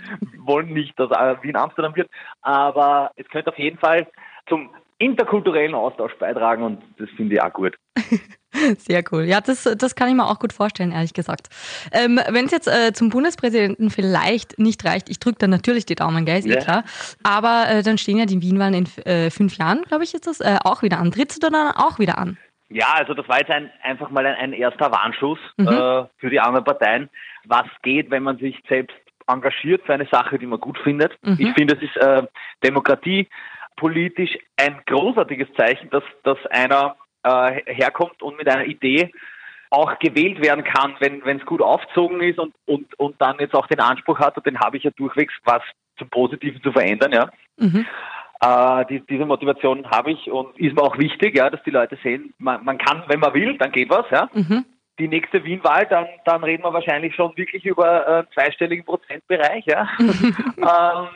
wollen 0.45 0.73
nicht, 0.73 0.99
dass 0.99 1.11
äh, 1.11 1.35
Wien 1.43 1.55
Amsterdam 1.55 1.95
wird, 1.95 2.09
aber 2.41 3.11
es 3.15 3.27
könnte 3.29 3.51
auf 3.51 3.59
jeden 3.59 3.77
Fall 3.77 4.07
zum 4.47 4.71
interkulturellen 4.97 5.75
Austausch 5.75 6.13
beitragen 6.15 6.63
und 6.63 6.81
das 6.97 7.09
finde 7.11 7.35
ich 7.35 7.41
auch 7.41 7.53
gut. 7.53 7.75
Sehr 8.77 9.03
cool. 9.11 9.23
Ja, 9.23 9.41
das, 9.41 9.63
das 9.77 9.95
kann 9.95 10.09
ich 10.09 10.15
mir 10.15 10.25
auch 10.25 10.39
gut 10.39 10.53
vorstellen, 10.53 10.91
ehrlich 10.91 11.13
gesagt. 11.13 11.49
Ähm, 11.91 12.19
Wenn 12.29 12.45
es 12.45 12.51
jetzt 12.51 12.67
äh, 12.67 12.93
zum 12.93 13.09
Bundespräsidenten 13.09 13.89
vielleicht 13.89 14.57
nicht 14.57 14.83
reicht, 14.85 15.09
ich 15.09 15.19
drücke 15.19 15.37
dann 15.39 15.49
natürlich 15.49 15.85
die 15.85 15.95
Daumen, 15.95 16.25
gell, 16.25 16.39
ist 16.39 16.45
eh 16.45 16.51
ja. 16.51 16.55
eh 16.57 16.63
klar. 16.63 16.83
Aber 17.23 17.65
äh, 17.69 17.83
dann 17.83 17.97
stehen 17.97 18.17
ja 18.17 18.25
die 18.25 18.41
Wienwahlen 18.41 18.73
in 18.73 19.05
äh, 19.05 19.29
fünf 19.29 19.57
Jahren, 19.57 19.83
glaube 19.83 20.03
ich, 20.03 20.13
ist 20.13 20.27
das, 20.27 20.39
äh, 20.39 20.57
auch 20.63 20.81
wieder 20.81 20.99
an. 20.99 21.11
Trittst 21.11 21.43
du 21.43 21.49
dann 21.49 21.71
auch 21.75 21.99
wieder 21.99 22.17
an? 22.17 22.37
Ja, 22.69 22.93
also 22.95 23.13
das 23.13 23.27
war 23.27 23.39
jetzt 23.39 23.49
ein, 23.49 23.71
einfach 23.83 24.09
mal 24.09 24.25
ein, 24.25 24.35
ein 24.35 24.53
erster 24.53 24.91
Warnschuss 24.91 25.39
mhm. 25.57 25.67
äh, 25.67 26.03
für 26.17 26.29
die 26.29 26.39
anderen 26.39 26.65
Parteien. 26.65 27.09
Was 27.45 27.65
geht, 27.81 28.11
wenn 28.11 28.23
man 28.23 28.37
sich 28.37 28.55
selbst 28.67 28.95
engagiert 29.27 29.83
für 29.85 29.93
eine 29.93 30.07
Sache, 30.11 30.37
die 30.37 30.45
man 30.45 30.59
gut 30.59 30.77
findet? 30.79 31.13
Mhm. 31.23 31.37
Ich 31.39 31.53
finde, 31.53 31.75
es 31.75 31.81
ist 31.81 31.97
äh, 31.97 32.23
Demokratie 32.63 33.27
politisch 33.75 34.37
ein 34.57 34.81
großartiges 34.85 35.47
Zeichen, 35.57 35.89
dass, 35.89 36.03
dass 36.23 36.37
einer 36.47 36.95
äh, 37.23 37.61
herkommt 37.65 38.21
und 38.21 38.37
mit 38.37 38.47
einer 38.47 38.65
Idee 38.65 39.11
auch 39.69 39.99
gewählt 39.99 40.41
werden 40.41 40.63
kann, 40.63 40.95
wenn 40.99 41.21
es 41.23 41.45
gut 41.45 41.61
aufgezogen 41.61 42.21
ist 42.21 42.39
und, 42.39 42.55
und, 42.65 42.97
und 42.99 43.21
dann 43.21 43.37
jetzt 43.39 43.53
auch 43.53 43.67
den 43.67 43.79
Anspruch 43.79 44.19
hat, 44.19 44.35
und 44.35 44.45
den 44.45 44.59
habe 44.59 44.77
ich 44.77 44.83
ja 44.83 44.91
durchwegs, 44.91 45.33
was 45.43 45.61
zum 45.97 46.09
Positiven 46.09 46.61
zu 46.63 46.71
verändern, 46.71 47.11
ja. 47.11 47.29
Mhm. 47.57 47.85
Äh, 48.41 48.85
die, 48.85 49.05
diese 49.05 49.25
Motivation 49.25 49.85
habe 49.91 50.11
ich 50.11 50.31
und 50.31 50.57
ist 50.57 50.75
mir 50.75 50.81
auch 50.81 50.97
wichtig, 50.97 51.35
ja, 51.35 51.49
dass 51.49 51.61
die 51.63 51.71
Leute 51.71 51.97
sehen, 52.01 52.33
man, 52.37 52.63
man 52.63 52.77
kann, 52.77 53.03
wenn 53.07 53.19
man 53.19 53.33
will, 53.33 53.57
dann 53.57 53.71
geht 53.71 53.89
was, 53.89 54.05
ja. 54.11 54.29
Mhm. 54.33 54.65
Die 54.99 55.07
nächste 55.07 55.43
Wienwahl, 55.43 55.85
dann, 55.87 56.07
dann 56.25 56.43
reden 56.43 56.63
wir 56.63 56.73
wahrscheinlich 56.73 57.15
schon 57.15 57.35
wirklich 57.37 57.65
über 57.65 58.07
äh, 58.07 58.33
zweistelligen 58.33 58.85
Prozentbereich, 58.85 59.65
ja. 59.65 59.87
ähm, 59.99 61.07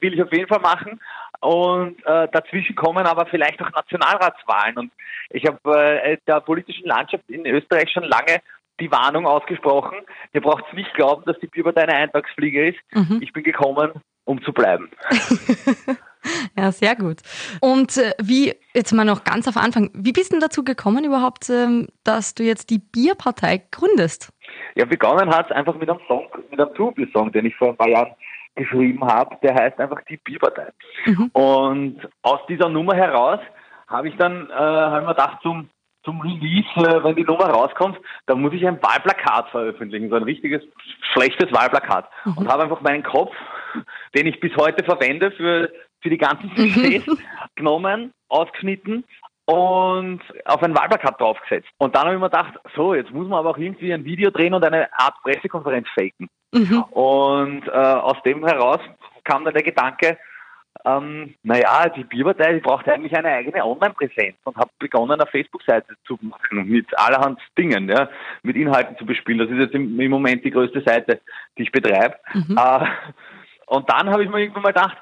will 0.00 0.14
ich 0.14 0.22
auf 0.22 0.32
jeden 0.32 0.48
Fall 0.48 0.60
machen. 0.60 1.00
Und 1.40 2.04
äh, 2.04 2.28
dazwischen 2.32 2.74
kommen 2.74 3.06
aber 3.06 3.26
vielleicht 3.26 3.62
auch 3.62 3.70
Nationalratswahlen. 3.70 4.76
Und 4.76 4.92
ich 5.30 5.46
habe 5.46 6.00
äh, 6.02 6.18
der 6.26 6.40
politischen 6.40 6.86
Landschaft 6.86 7.24
in 7.28 7.46
Österreich 7.46 7.90
schon 7.92 8.04
lange 8.04 8.40
die 8.80 8.90
Warnung 8.90 9.26
ausgesprochen. 9.26 9.98
Ihr 10.32 10.40
braucht 10.40 10.72
nicht 10.72 10.92
glauben, 10.94 11.22
dass 11.24 11.38
die 11.40 11.46
Bierpartei 11.46 11.82
eine 11.82 11.94
Eintagsfliege 11.94 12.70
ist. 12.70 12.78
Mhm. 12.92 13.20
Ich 13.22 13.32
bin 13.32 13.44
gekommen, 13.44 13.92
um 14.24 14.42
zu 14.42 14.52
bleiben. 14.52 14.90
ja, 16.56 16.72
sehr 16.72 16.96
gut. 16.96 17.20
Und 17.60 17.96
äh, 17.96 18.12
wie, 18.20 18.54
jetzt 18.74 18.92
mal 18.92 19.04
noch 19.04 19.24
ganz 19.24 19.48
auf 19.48 19.56
Anfang, 19.56 19.90
wie 19.94 20.12
bist 20.12 20.30
du 20.30 20.34
denn 20.34 20.40
dazu 20.40 20.64
gekommen 20.64 21.04
überhaupt, 21.04 21.48
ähm, 21.50 21.88
dass 22.04 22.34
du 22.34 22.42
jetzt 22.42 22.70
die 22.70 22.78
Bierpartei 22.78 23.62
gründest? 23.70 24.32
Ja, 24.74 24.84
begonnen 24.84 25.30
hat 25.30 25.50
es 25.50 25.56
einfach 25.56 25.74
mit 25.74 25.88
einem 25.88 26.00
Song, 26.06 26.26
mit 26.50 26.60
einem 26.60 26.74
Trubel-Song, 26.74 27.32
den 27.32 27.46
ich 27.46 27.56
vor 27.56 27.68
ein 27.68 27.76
paar 27.76 27.88
Jahren 27.88 28.14
geschrieben 28.54 29.04
habe, 29.04 29.36
der 29.42 29.54
heißt 29.54 29.78
einfach 29.78 30.00
die 30.08 30.16
Bierpartei. 30.16 30.68
Mhm. 31.06 31.30
Und 31.32 32.08
aus 32.22 32.40
dieser 32.48 32.68
Nummer 32.68 32.94
heraus 32.94 33.40
habe 33.86 34.08
ich 34.08 34.16
dann, 34.16 34.50
äh, 34.50 34.54
habe 34.54 35.02
mir 35.02 35.14
gedacht, 35.14 35.38
zum, 35.42 35.70
zum 36.08 36.22
Release, 36.22 36.66
äh, 36.76 37.04
wenn 37.04 37.16
die 37.16 37.24
Nummer 37.24 37.50
rauskommt, 37.50 37.98
da 38.24 38.34
muss 38.34 38.54
ich 38.54 38.66
ein 38.66 38.82
Wahlplakat 38.82 39.50
veröffentlichen, 39.50 40.08
so 40.08 40.16
ein 40.16 40.22
richtiges 40.22 40.62
schlechtes 41.12 41.52
Wahlplakat. 41.52 42.08
Mhm. 42.24 42.38
Und 42.38 42.48
habe 42.48 42.62
einfach 42.62 42.80
meinen 42.80 43.02
Kopf, 43.02 43.34
den 44.14 44.26
ich 44.26 44.40
bis 44.40 44.56
heute 44.56 44.82
verwende 44.84 45.30
für, 45.32 45.70
für 46.00 46.08
die 46.08 46.16
ganzen 46.16 46.50
Sujets, 46.56 47.06
genommen, 47.56 48.14
ausgeschnitten 48.30 49.04
und 49.44 50.20
auf 50.46 50.62
ein 50.62 50.74
Wahlplakat 50.74 51.20
draufgesetzt. 51.20 51.68
Und 51.76 51.94
dann 51.94 52.06
habe 52.06 52.14
ich 52.14 52.20
mir 52.20 52.30
gedacht, 52.30 52.54
so, 52.74 52.94
jetzt 52.94 53.12
muss 53.12 53.28
man 53.28 53.40
aber 53.40 53.50
auch 53.50 53.58
irgendwie 53.58 53.92
ein 53.92 54.04
Video 54.06 54.30
drehen 54.30 54.54
und 54.54 54.64
eine 54.64 54.88
Art 54.98 55.14
Pressekonferenz 55.22 55.88
faken. 55.94 56.30
Mhm. 56.52 56.82
Und 56.84 57.68
äh, 57.68 57.70
aus 57.70 58.16
dem 58.24 58.46
heraus 58.46 58.80
kam 59.24 59.44
dann 59.44 59.52
der 59.52 59.62
Gedanke, 59.62 60.16
ähm, 60.84 61.34
naja, 61.42 61.88
die 61.88 62.04
Bierpartei, 62.04 62.54
die 62.54 62.60
braucht 62.60 62.88
eigentlich 62.88 63.14
eine 63.16 63.28
eigene 63.28 63.64
Online-Präsenz 63.64 64.36
und 64.44 64.56
habe 64.56 64.70
begonnen, 64.78 65.12
eine 65.12 65.26
Facebook-Seite 65.26 65.94
zu 66.04 66.18
machen 66.22 66.68
mit 66.68 66.86
allerhand 66.98 67.40
Dingen, 67.56 67.88
ja, 67.88 68.08
mit 68.42 68.56
Inhalten 68.56 68.96
zu 68.96 69.04
bespielen. 69.04 69.38
Das 69.38 69.50
ist 69.50 69.58
jetzt 69.58 69.74
im, 69.74 69.98
im 69.98 70.10
Moment 70.10 70.44
die 70.44 70.50
größte 70.50 70.82
Seite, 70.82 71.20
die 71.56 71.62
ich 71.62 71.72
betreibe. 71.72 72.16
Mhm. 72.32 72.56
Äh, 72.56 72.86
und 73.66 73.90
dann 73.90 74.10
habe 74.10 74.24
ich 74.24 74.30
mir 74.30 74.40
irgendwann 74.40 74.62
mal 74.62 74.72
gedacht, 74.72 74.96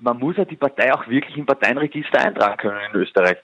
man 0.00 0.18
muss 0.18 0.36
ja 0.36 0.44
die 0.44 0.56
Partei 0.56 0.92
auch 0.92 1.06
wirklich 1.08 1.36
im 1.36 1.46
Parteienregister 1.46 2.20
eintragen 2.20 2.56
können 2.56 2.80
in 2.92 3.00
Österreich 3.00 3.38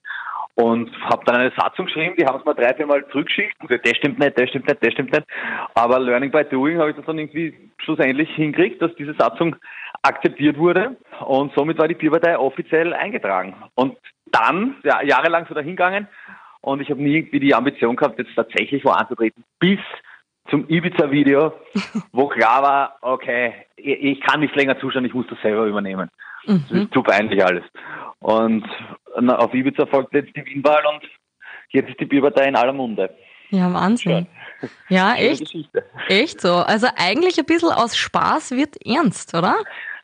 und 0.57 0.91
habe 1.03 1.23
dann 1.27 1.37
eine 1.37 1.53
Satzung 1.57 1.85
geschrieben, 1.85 2.15
die 2.19 2.25
haben 2.25 2.39
es 2.39 2.45
mal 2.45 2.55
drei, 2.55 2.73
vier 2.75 2.87
Mal 2.87 3.07
zurückgeschickt 3.09 3.61
und 3.61 3.69
gesagt, 3.69 3.87
das 3.87 3.97
stimmt 3.99 4.19
nicht, 4.19 4.39
das 4.39 4.49
stimmt 4.49 4.67
nicht, 4.67 4.83
das 4.83 4.93
stimmt 4.93 5.13
nicht. 5.13 5.27
Aber 5.75 5.99
Learning 6.01 6.31
by 6.31 6.45
Doing 6.45 6.79
habe 6.79 6.91
ich 6.91 6.97
das 6.97 7.05
dann 7.05 7.19
irgendwie 7.19 7.55
schlussendlich 7.79 8.31
hingekriegt, 8.31 8.81
dass 8.81 8.95
diese 8.97 9.15
Satzung 9.15 9.57
akzeptiert 10.07 10.59
wurde 10.59 10.97
und 11.27 11.53
somit 11.55 11.79
war 11.79 11.89
die 11.89 11.95
Bierpartei 11.95 12.39
offiziell 12.39 12.95
eingetragen. 12.95 13.55
Und 13.75 13.97
dann, 14.27 14.77
ja, 14.85 15.03
jahrelang 15.03 15.47
so 15.49 15.55
dahingegangen 15.55 16.09
und 16.61 16.81
ich 16.81 16.91
habe 16.91 17.03
nie 17.03 17.17
irgendwie 17.17 17.41
die 17.41 17.55
Ambition 17.55 17.97
gehabt, 17.97 18.19
jetzt 18.19 18.35
tatsächlich 18.35 18.85
wo 18.85 18.91
anzutreten, 18.91 19.45
bis 19.59 19.81
zum 20.49 20.69
Ibiza-Video, 20.69 21.53
wo 22.13 22.29
klar 22.29 22.63
war, 22.63 22.97
okay, 23.01 23.53
ich 23.77 24.21
kann 24.21 24.41
nicht 24.41 24.55
länger 24.55 24.79
zuschauen, 24.79 25.05
ich 25.05 25.15
muss 25.15 25.27
das 25.29 25.41
selber 25.43 25.65
übernehmen. 25.65 26.09
Mhm. 26.47 26.65
Das 26.69 26.79
ist 26.79 26.93
zu 26.93 27.03
peinlich 27.03 27.45
alles. 27.45 27.65
Und 28.21 28.65
auf 29.17 29.53
Ibiza 29.53 29.87
folgt 29.87 30.15
jetzt 30.15 30.35
die 30.37 30.45
Wienwahl 30.47 30.85
und 30.87 31.03
jetzt 31.71 31.91
ist 31.91 31.99
die 31.99 32.07
Bierpartei 32.07 32.47
in 32.47 32.57
aller 32.57 32.73
Munde. 32.73 33.15
Ja, 33.51 33.73
Wahnsinn. 33.73 34.27
Schön. 34.61 34.71
Ja, 34.89 35.15
echt. 35.15 35.55
Echt 36.09 36.41
so. 36.41 36.55
Also 36.55 36.89
eigentlich 36.97 37.39
ein 37.39 37.45
bisschen 37.45 37.71
aus 37.71 37.97
Spaß 37.97 38.53
wird 38.53 38.77
ernst, 38.85 39.35
oder? 39.35 39.57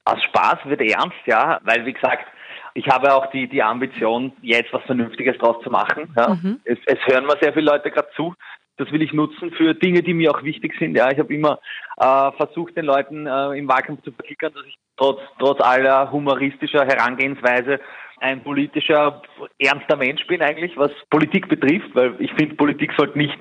Aus 0.05 0.23
Spaß 0.25 0.59
wird 0.65 0.81
ernst, 0.81 1.17
ja, 1.27 1.61
weil 1.63 1.87
wie 1.87 1.93
gesagt, 1.93 2.27
ich 2.75 2.89
habe 2.89 3.15
auch 3.15 3.27
die, 3.27 3.49
die 3.49 3.63
Ambition, 3.63 4.33
jetzt 4.41 4.73
was 4.73 4.83
Vernünftiges 4.85 5.37
draus 5.39 5.63
zu 5.63 5.71
machen. 5.71 6.13
Ja. 6.17 6.31
Mhm. 6.31 6.61
Es, 6.65 6.79
es 6.87 6.99
hören 7.07 7.27
mir 7.27 7.37
sehr 7.41 7.53
viele 7.53 7.71
Leute 7.71 7.91
gerade 7.91 8.09
zu. 8.17 8.35
Das 8.79 8.91
will 8.91 9.03
ich 9.03 9.13
nutzen 9.13 9.53
für 9.53 9.75
Dinge, 9.75 10.03
die 10.03 10.15
mir 10.15 10.31
auch 10.31 10.43
wichtig 10.43 10.75
sind. 10.79 10.97
Ja, 10.97 11.11
ich 11.11 11.19
habe 11.19 11.33
immer 11.33 11.61
äh, 11.99 12.33
versucht, 12.33 12.77
den 12.77 12.87
Leuten 12.87 13.27
äh, 13.27 13.59
im 13.59 13.69
Wahlkampf 13.69 14.03
zu 14.03 14.13
verklickern, 14.13 14.53
dass 14.55 14.65
ich 14.65 14.79
trotz, 14.97 15.21
trotz 15.39 15.61
aller 15.61 16.11
humoristischer 16.11 16.87
Herangehensweise 16.87 17.79
ein 18.21 18.43
politischer, 18.43 19.21
ernster 19.59 19.97
Mensch 19.97 20.27
bin 20.27 20.41
eigentlich, 20.43 20.77
was 20.77 20.93
Politik 21.11 21.49
betrifft, 21.49 21.95
weil 21.95 22.15
ich 22.19 22.33
finde, 22.35 22.55
Politik 22.55 22.93
sollte 22.97 23.19
nicht, 23.19 23.39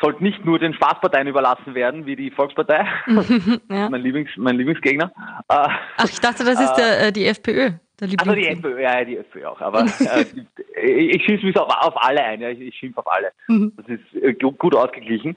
sollte 0.00 0.22
nicht 0.22 0.44
nur 0.44 0.58
den 0.58 0.74
Spaßparteien 0.74 1.28
überlassen 1.28 1.74
werden, 1.74 2.06
wie 2.06 2.16
die 2.16 2.30
Volkspartei, 2.30 2.86
ja. 3.70 3.88
mein, 3.88 4.02
Lieblings, 4.02 4.30
mein 4.36 4.56
Lieblingsgegner. 4.56 5.12
Ach, 5.48 5.78
ich 6.04 6.20
dachte, 6.20 6.44
das 6.44 6.60
ist 6.60 6.74
der, 6.74 7.08
äh, 7.08 7.12
die 7.12 7.26
FPÖ. 7.26 7.72
Also 8.02 8.34
die 8.34 8.46
FPÖ, 8.46 8.80
ja, 8.80 9.04
die 9.04 9.18
FPÖ 9.18 9.46
auch. 9.46 9.60
Aber 9.60 9.80
äh, 9.84 10.90
ich 10.90 11.22
schimpfe 11.24 11.46
mich 11.46 11.56
auf, 11.58 11.68
auf, 11.68 12.02
alle 12.02 12.22
ein, 12.22 12.40
ja, 12.40 12.48
ich, 12.48 12.60
ich 12.60 12.74
schimpfe 12.74 13.00
auf 13.00 13.12
alle. 13.12 13.30
Mhm. 13.48 13.72
Das 13.76 13.86
ist 13.88 14.22
äh, 14.22 14.32
gut 14.32 14.74
ausgeglichen. 14.74 15.36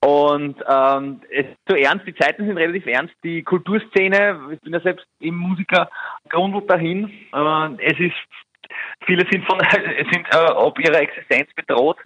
Und 0.00 0.56
ähm, 0.68 1.20
es 1.30 1.46
ist 1.46 1.56
so 1.68 1.74
ernst, 1.74 2.06
die 2.06 2.14
Zeiten 2.14 2.46
sind 2.46 2.56
relativ 2.56 2.86
ernst. 2.86 3.14
Die 3.24 3.42
Kulturszene, 3.42 4.38
ich 4.52 4.60
bin 4.60 4.72
ja 4.72 4.80
selbst 4.80 5.06
im 5.20 5.36
Musiker, 5.36 5.90
grundelt 6.28 6.70
dahin. 6.70 7.10
Äh, 7.32 7.68
es 7.82 7.98
ist, 7.98 8.14
viele 9.06 9.26
sind 9.30 9.44
von 9.46 9.58
sind 10.12 10.26
äh, 10.30 10.52
ob 10.52 10.78
ihrer 10.78 11.00
Existenz 11.00 11.48
bedroht. 11.54 11.98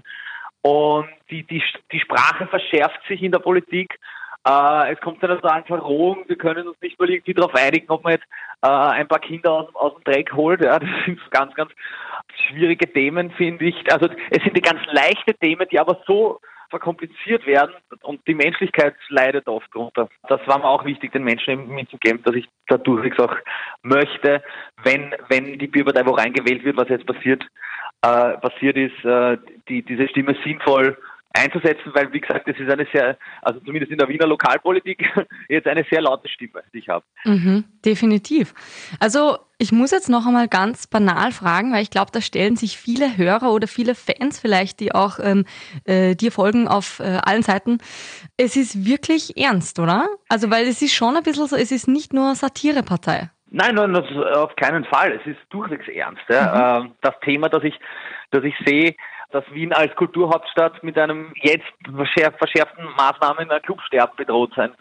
Und 0.69 1.09
die, 1.31 1.45
die, 1.45 1.63
die 1.93 2.01
Sprache 2.01 2.47
verschärft 2.47 3.01
sich 3.09 3.23
in 3.23 3.33
der 3.33 3.39
Politik. 3.39 3.99
Äh, 4.47 4.93
es 4.93 5.01
kommt 5.01 5.19
zu 5.19 5.25
einer 5.25 5.41
totalen 5.41 5.65
Verrohung. 5.65 6.25
Wir 6.27 6.37
können 6.37 6.69
uns 6.69 6.79
nicht 6.83 7.01
mal 7.01 7.09
irgendwie 7.09 7.33
darauf 7.33 7.55
einigen, 7.55 7.89
ob 7.89 8.05
man 8.05 8.13
jetzt 8.13 8.27
äh, 8.61 8.69
ein 8.69 9.09
paar 9.09 9.21
Kinder 9.21 9.51
aus, 9.51 9.75
aus 9.75 9.95
dem 9.95 10.05
Dreck 10.05 10.35
holt. 10.35 10.63
Ja, 10.63 10.79
das 10.79 10.91
sind 11.07 11.19
ganz, 11.31 11.55
ganz 11.55 11.73
schwierige 12.49 12.93
Themen, 12.93 13.31
finde 13.31 13.65
ich. 13.65 13.77
Also 13.91 14.11
es 14.29 14.43
sind 14.43 14.59
die 14.59 14.61
ganz 14.61 14.81
leichte 14.93 15.33
Themen, 15.41 15.67
die 15.73 15.81
aber 15.81 16.03
so 16.07 16.39
verkompliziert 16.69 17.47
werden 17.47 17.73
und 18.03 18.21
die 18.29 18.35
Menschlichkeit 18.35 18.95
leidet 19.09 19.49
oft 19.49 19.75
drunter. 19.75 20.11
Das 20.29 20.47
war 20.47 20.59
mir 20.59 20.69
auch 20.69 20.85
wichtig, 20.85 21.13
den 21.13 21.25
Menschen 21.25 21.53
eben 21.55 21.75
mitzugeben, 21.75 22.23
dass 22.25 22.35
ich 22.35 22.47
dadurch 22.67 23.19
auch 23.19 23.35
möchte, 23.81 24.43
wenn, 24.83 25.15
wenn 25.31 25.59
die 25.59 25.67
Bierpartei 25.67 26.05
wo 26.05 26.11
reingewählt 26.11 26.63
wird, 26.65 26.77
was 26.77 26.91
jetzt 26.91 27.07
passiert, 27.07 27.43
äh, 28.03 28.39
passiert 28.39 28.77
ist, 28.77 29.05
äh, 29.05 29.37
die, 29.69 29.83
diese 29.83 30.09
Stimme 30.09 30.37
sinnvoll 30.45 30.97
einzusetzen, 31.33 31.93
weil 31.95 32.13
wie 32.13 32.21
gesagt, 32.21 32.49
das 32.49 32.59
ist 32.59 32.71
eine 32.71 32.87
sehr, 32.93 33.17
also 33.43 33.61
zumindest 33.61 33.93
in 33.93 33.99
der 33.99 34.09
Wiener 34.09 34.27
Lokalpolitik, 34.27 35.05
jetzt 35.49 35.67
eine 35.67 35.85
sehr 35.91 36.01
laute 36.01 36.29
Stimme, 36.29 36.63
die 36.73 36.79
ich 36.79 36.89
habe. 36.89 37.05
Mhm, 37.25 37.65
definitiv. 37.85 38.55
Also 38.99 39.39
ich 39.59 39.73
muss 39.73 39.91
jetzt 39.91 40.09
noch 40.09 40.27
einmal 40.27 40.49
ganz 40.49 40.87
banal 40.87 41.33
fragen, 41.33 41.73
weil 41.73 41.83
ich 41.83 41.91
glaube, 41.91 42.11
da 42.13 42.21
stellen 42.21 42.57
sich 42.57 42.79
viele 42.79 43.17
Hörer 43.17 43.53
oder 43.53 43.69
viele 43.69 43.95
Fans 43.95 44.41
vielleicht, 44.41 44.81
die 44.81 44.95
auch 44.95 45.19
ähm, 45.21 45.45
äh, 45.85 46.15
dir 46.15 46.33
folgen 46.33 46.69
auf 46.69 47.01
äh, 47.01 47.19
allen 47.23 47.43
Seiten. 47.43 47.79
Es 48.37 48.57
ist 48.57 48.87
wirklich 48.87 49.37
ernst, 49.37 49.79
oder? 49.79 50.09
Also 50.29 50.51
weil 50.51 50.67
es 50.67 50.81
ist 50.83 50.95
schon 50.95 51.17
ein 51.17 51.23
bisschen 51.23 51.47
so, 51.47 51.57
es 51.57 51.73
ist 51.73 51.89
nicht 51.89 52.13
nur 52.13 52.35
Satirepartei. 52.35 53.31
Nein, 53.51 53.75
nein, 53.75 53.95
das, 53.95 54.05
auf 54.37 54.55
keinen 54.57 54.85
Fall. 54.85 55.13
Es 55.13 55.27
ist 55.27 55.41
durchwegs 55.51 55.89
ernst. 55.89 56.23
Ja. 56.29 56.81
Mhm. 56.81 56.87
Ähm, 56.87 56.95
das 57.01 57.15
Thema, 57.21 57.49
das 57.49 57.65
ich, 57.65 57.79
das 58.31 58.45
ich 58.45 58.55
sehe, 58.65 58.95
dass 59.31 59.45
Wien 59.53 59.73
als 59.73 59.95
Kulturhauptstadt 59.97 60.83
mit 60.83 60.99
einem 60.99 61.33
jetzt 61.43 61.67
verschärften 61.95 62.85
Maßnahmen 62.97 63.49
Clubsterben 63.63 64.17
bedroht 64.17 64.53
sein 64.55 64.73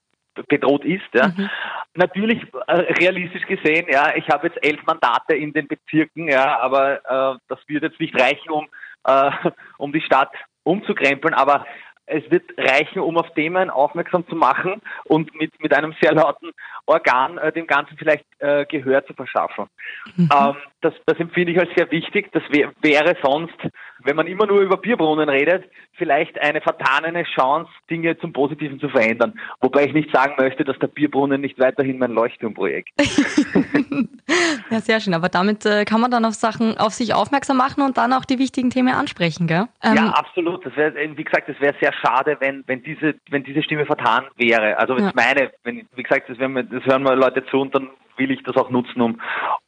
bedroht 0.47 0.86
ist. 0.86 1.07
Ja. 1.13 1.29
Mhm. 1.29 1.50
Natürlich 1.95 2.41
äh, 2.67 2.74
realistisch 2.74 3.45
gesehen, 3.47 3.88
ja, 3.89 4.15
ich 4.15 4.27
habe 4.29 4.47
jetzt 4.47 4.63
elf 4.63 4.83
Mandate 4.86 5.36
in 5.36 5.53
den 5.53 5.67
Bezirken, 5.67 6.27
ja, 6.27 6.59
aber 6.59 6.97
äh, 7.05 7.39
das 7.47 7.59
wird 7.67 7.83
jetzt 7.83 8.00
nicht 8.00 8.19
reichen, 8.19 8.50
um, 8.50 8.67
äh, 9.05 9.31
um 9.77 9.91
die 9.91 10.01
Stadt 10.01 10.31
umzukrempeln, 10.63 11.33
aber 11.33 11.65
es 12.08 12.24
wird 12.32 12.44
reichen, 12.58 13.00
um 13.00 13.18
auf 13.18 13.30
Themen 13.34 13.70
aufmerksam 13.70 14.28
zu 14.28 14.36
machen 14.36 14.82
und 15.06 15.34
mit, 15.36 15.52
mit 15.62 15.74
einem 15.74 15.94
sehr 16.02 16.14
lauten 16.14 16.52
Organ 16.86 17.38
äh, 17.38 17.52
dem 17.52 17.68
Ganzen 17.68 17.98
vielleicht 17.98 18.26
äh, 18.40 18.66
Gehör 18.66 19.06
zu 19.06 19.14
verschaffen. 19.14 19.66
Mhm. 20.16 20.30
Ähm, 20.34 20.56
das, 20.82 20.94
das 21.06 21.20
empfinde 21.20 21.52
ich 21.52 21.60
als 21.60 21.70
sehr 21.76 21.92
wichtig. 21.92 22.32
Das 22.32 22.44
wär, 22.50 22.72
wäre 22.82 23.18
sonst, 23.22 23.58
wenn 24.04 24.16
man 24.16 24.28
immer 24.28 24.46
nur 24.46 24.62
über 24.62 24.78
Bierbrunnen 24.78 25.28
redet, 25.28 25.66
vielleicht 25.94 26.40
eine 26.40 26.62
vertanene 26.62 27.24
Chance, 27.24 27.70
Dinge 27.90 28.18
zum 28.20 28.32
Positiven 28.32 28.80
zu 28.80 28.88
verändern. 28.90 29.40
Wobei 29.60 29.86
ich 29.86 29.94
nicht 29.94 30.12
sagen 30.16 30.36
möchte, 30.38 30.64
dass 30.64 30.80
der 30.80 30.88
Bierbrunnen 30.88 31.42
nicht 31.42 31.60
weiterhin 31.60 31.98
mein 31.98 32.12
Leuchtturmprojekt 32.12 32.90
ist. 33.02 33.48
Ja, 34.69 34.79
sehr 34.79 35.00
schön. 35.00 35.13
Aber 35.13 35.29
damit 35.29 35.65
äh, 35.65 35.86
kann 35.86 36.01
man 36.01 36.12
dann 36.12 36.25
auf 36.25 36.33
Sachen, 36.33 36.77
auf 36.77 36.93
sich 36.93 37.13
aufmerksam 37.13 37.57
machen 37.57 37.81
und 37.81 37.97
dann 37.97 38.13
auch 38.13 38.25
die 38.25 38.39
wichtigen 38.39 38.69
Themen 38.69 38.93
ansprechen, 38.93 39.47
gell? 39.47 39.67
Ähm, 39.83 39.95
ja, 39.95 40.09
absolut. 40.09 40.65
Das 40.65 40.75
wäre, 40.75 40.93
wie 40.95 41.24
gesagt, 41.24 41.50
es 41.50 41.59
wäre 41.59 41.75
sehr 41.79 41.93
schade, 41.93 42.38
wenn, 42.39 42.63
wenn 42.67 42.83
diese, 42.83 43.15
wenn 43.29 43.43
diese 43.43 43.63
Stimme 43.63 43.86
vertan 43.86 44.25
wäre. 44.36 44.77
Also 44.77 44.95
wenn 44.95 45.05
ja. 45.05 45.12
meine, 45.15 45.51
wenn, 45.63 45.88
wie 45.95 46.03
gesagt, 46.03 46.29
das, 46.29 46.38
wir, 46.39 46.63
das 46.63 46.86
hören 46.86 47.03
mal 47.03 47.17
Leute 47.17 47.45
zu 47.45 47.62
und 47.62 47.74
dann 47.74 47.89
will 48.17 48.31
ich 48.31 48.43
das 48.43 48.55
auch 48.55 48.69
nutzen, 48.69 49.01
um, 49.01 49.19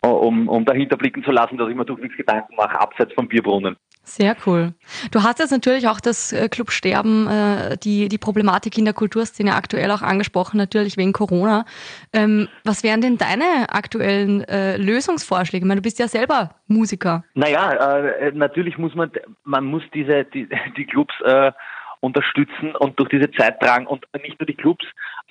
um, 0.02 0.48
um 0.48 0.66
dahinter 0.66 0.98
blicken 0.98 1.24
zu 1.24 1.32
lassen, 1.32 1.58
dass 1.58 1.70
ich 1.70 1.76
mir 1.76 1.86
durch 1.86 2.02
nichts 2.02 2.18
Gedanken 2.18 2.56
mache, 2.56 2.80
abseits 2.80 3.14
vom 3.14 3.28
Bierbrunnen. 3.28 3.78
Sehr 4.04 4.36
cool. 4.48 4.74
Du 5.12 5.22
hast 5.22 5.38
jetzt 5.38 5.52
natürlich 5.52 5.88
auch 5.88 6.00
das 6.00 6.34
äh, 6.34 6.50
Clubsterben, 6.50 7.28
äh, 7.28 7.78
die, 7.78 8.08
die 8.08 8.18
Problematik 8.18 8.76
in 8.78 8.86
der 8.86 8.94
Kulturszene 8.96 9.54
aktuell 9.54 9.92
auch 9.92 10.02
angesprochen, 10.02 10.58
natürlich 10.58 10.98
wegen 10.98 11.14
Corona. 11.14 11.66
Ähm, 12.12 12.48
was 12.64 12.84
wären 12.84 13.02
denn 13.02 13.18
deine 13.20 13.70
aktuellen 13.70 14.42
äh, 14.46 14.78
Lösungsvorschläge? 14.78 15.64
Ich 15.64 15.68
meine, 15.68 15.82
du 15.82 15.84
bist 15.84 16.00
ja 16.00 16.08
selber 16.08 16.56
Musiker. 16.68 17.24
Naja, 17.36 18.00
äh, 18.00 18.32
natürlich 18.34 18.80
muss 18.80 18.96
man, 18.96 19.12
man 19.44 19.66
muss 19.66 19.84
diese, 19.94 20.26
die, 20.26 20.50
die 20.76 20.86
Clubs 20.86 21.14
äh, 21.24 21.52
unterstützen 22.00 22.76
und 22.76 23.00
durch 23.00 23.10
diese 23.10 23.30
Zeit 23.32 23.60
tragen 23.60 23.86
und 23.86 24.06
nicht 24.24 24.40
nur 24.40 24.48
die 24.48 24.56
Clubs, 24.56 24.86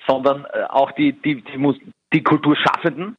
sondern 0.07 0.45
äh, 0.45 0.63
auch 0.69 0.91
die, 0.93 1.13
die, 1.13 1.41
die, 1.41 1.57
die 2.13 2.23
Kulturschaffenden. 2.23 3.17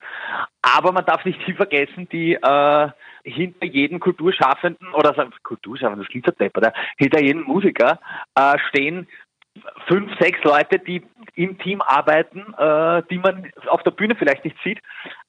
Aber 0.63 0.93
man 0.93 1.05
darf 1.05 1.25
nicht 1.25 1.43
viel 1.43 1.55
vergessen, 1.55 2.09
die 2.11 2.35
äh, 2.35 2.89
hinter 3.25 3.67
jedem 3.67 4.01
Kulturschaffenden 4.01 4.95
oder 4.95 5.15
Kulturschaffenden, 5.43 6.03
das 6.03 6.11
klingt 6.11 6.27
so 6.27 6.33
deppert, 6.33 6.75
hinter 6.97 7.23
jedem 7.23 7.43
Musiker 7.43 7.99
äh, 8.35 8.59
stehen 8.69 9.07
fünf, 9.89 10.13
sechs 10.21 10.43
Leute, 10.45 10.79
die 10.79 11.03
im 11.35 11.59
Team 11.59 11.81
arbeiten, 11.81 12.55
äh, 12.57 13.03
die 13.11 13.19
man 13.19 13.51
auf 13.67 13.83
der 13.83 13.91
Bühne 13.91 14.15
vielleicht 14.15 14.45
nicht 14.45 14.57
sieht, 14.63 14.81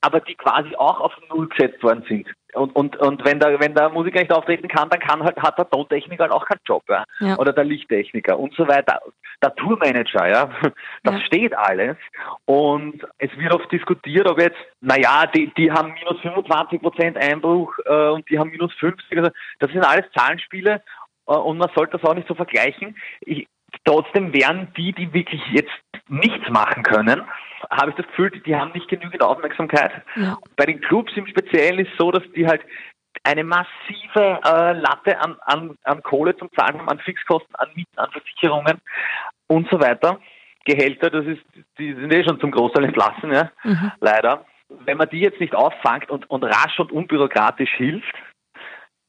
aber 0.01 0.19
die 0.19 0.35
quasi 0.35 0.75
auch 0.75 0.99
auf 0.99 1.13
Null 1.29 1.49
gesetzt 1.49 1.81
worden 1.83 2.03
sind. 2.07 2.27
Und, 2.53 2.75
und, 2.75 2.97
und 2.97 3.23
wenn, 3.25 3.39
der, 3.39 3.59
wenn 3.59 3.73
der 3.73 3.89
Musiker 3.89 4.19
nicht 4.19 4.33
auftreten 4.33 4.67
kann, 4.67 4.89
dann 4.89 4.99
kann 4.99 5.23
halt, 5.23 5.37
hat 5.41 5.57
der 5.57 5.69
Tontechniker 5.69 6.23
halt 6.23 6.33
auch 6.33 6.45
keinen 6.45 6.59
Job. 6.65 6.83
Ja? 6.89 7.05
ja. 7.19 7.37
Oder 7.37 7.53
der 7.53 7.63
Lichttechniker 7.63 8.37
und 8.37 8.53
so 8.55 8.67
weiter. 8.67 9.01
Der 9.41 9.55
Tourmanager, 9.55 10.27
ja, 10.27 10.49
das 11.03 11.15
ja. 11.15 11.21
steht 11.21 11.57
alles. 11.57 11.97
Und 12.45 13.05
es 13.17 13.35
wird 13.37 13.53
oft 13.53 13.71
diskutiert, 13.71 14.27
ob 14.27 14.39
jetzt, 14.39 14.59
naja, 14.81 15.25
die, 15.27 15.51
die 15.57 15.71
haben 15.71 15.93
minus 15.93 16.19
25 16.21 16.81
Prozent 16.81 17.17
Einbruch 17.17 17.73
äh, 17.85 18.09
und 18.09 18.29
die 18.29 18.37
haben 18.37 18.51
minus 18.51 18.73
50. 18.75 19.17
Also 19.17 19.31
das 19.59 19.71
sind 19.71 19.83
alles 19.83 20.05
Zahlenspiele 20.15 20.83
äh, 21.27 21.33
und 21.33 21.57
man 21.57 21.69
sollte 21.75 21.97
das 21.97 22.09
auch 22.09 22.15
nicht 22.15 22.27
so 22.27 22.35
vergleichen. 22.35 22.95
Ich, 23.21 23.47
Trotzdem 23.85 24.33
wären 24.33 24.67
die, 24.77 24.93
die 24.93 25.13
wirklich 25.13 25.41
jetzt 25.51 25.71
nichts 26.07 26.49
machen 26.49 26.83
können, 26.83 27.23
habe 27.69 27.91
ich 27.91 27.95
das 27.95 28.05
Gefühl, 28.07 28.31
die 28.45 28.55
haben 28.55 28.71
nicht 28.73 28.87
genügend 28.89 29.23
Aufmerksamkeit. 29.23 29.91
Ja. 30.15 30.37
Bei 30.55 30.65
den 30.65 30.81
Clubs 30.81 31.11
im 31.15 31.25
Speziellen 31.25 31.79
ist 31.79 31.91
es 31.91 31.97
so, 31.97 32.11
dass 32.11 32.23
die 32.35 32.47
halt 32.47 32.61
eine 33.23 33.43
massive 33.43 34.39
äh, 34.43 34.73
Latte 34.73 35.19
an, 35.19 35.37
an, 35.41 35.77
an 35.83 36.03
Kohle 36.03 36.35
zum 36.37 36.51
Zahlen 36.53 36.79
haben, 36.79 36.89
an 36.89 36.99
Fixkosten, 36.99 37.55
an 37.55 37.69
Mieten, 37.75 37.97
an 37.97 38.11
Versicherungen 38.11 38.81
und 39.47 39.69
so 39.69 39.79
weiter. 39.79 40.19
Gehälter, 40.65 41.09
das 41.09 41.25
ist, 41.25 41.41
die 41.77 41.93
sind 41.93 42.13
eh 42.13 42.23
schon 42.23 42.39
zum 42.39 42.51
Großteil 42.51 42.85
entlassen, 42.85 43.31
ja, 43.31 43.51
mhm. 43.63 43.91
leider. 43.99 44.45
Wenn 44.69 44.97
man 44.97 45.09
die 45.09 45.19
jetzt 45.19 45.39
nicht 45.39 45.55
auffangt 45.55 46.09
und, 46.09 46.29
und 46.29 46.43
rasch 46.43 46.79
und 46.79 46.91
unbürokratisch 46.91 47.71
hilft, 47.75 48.13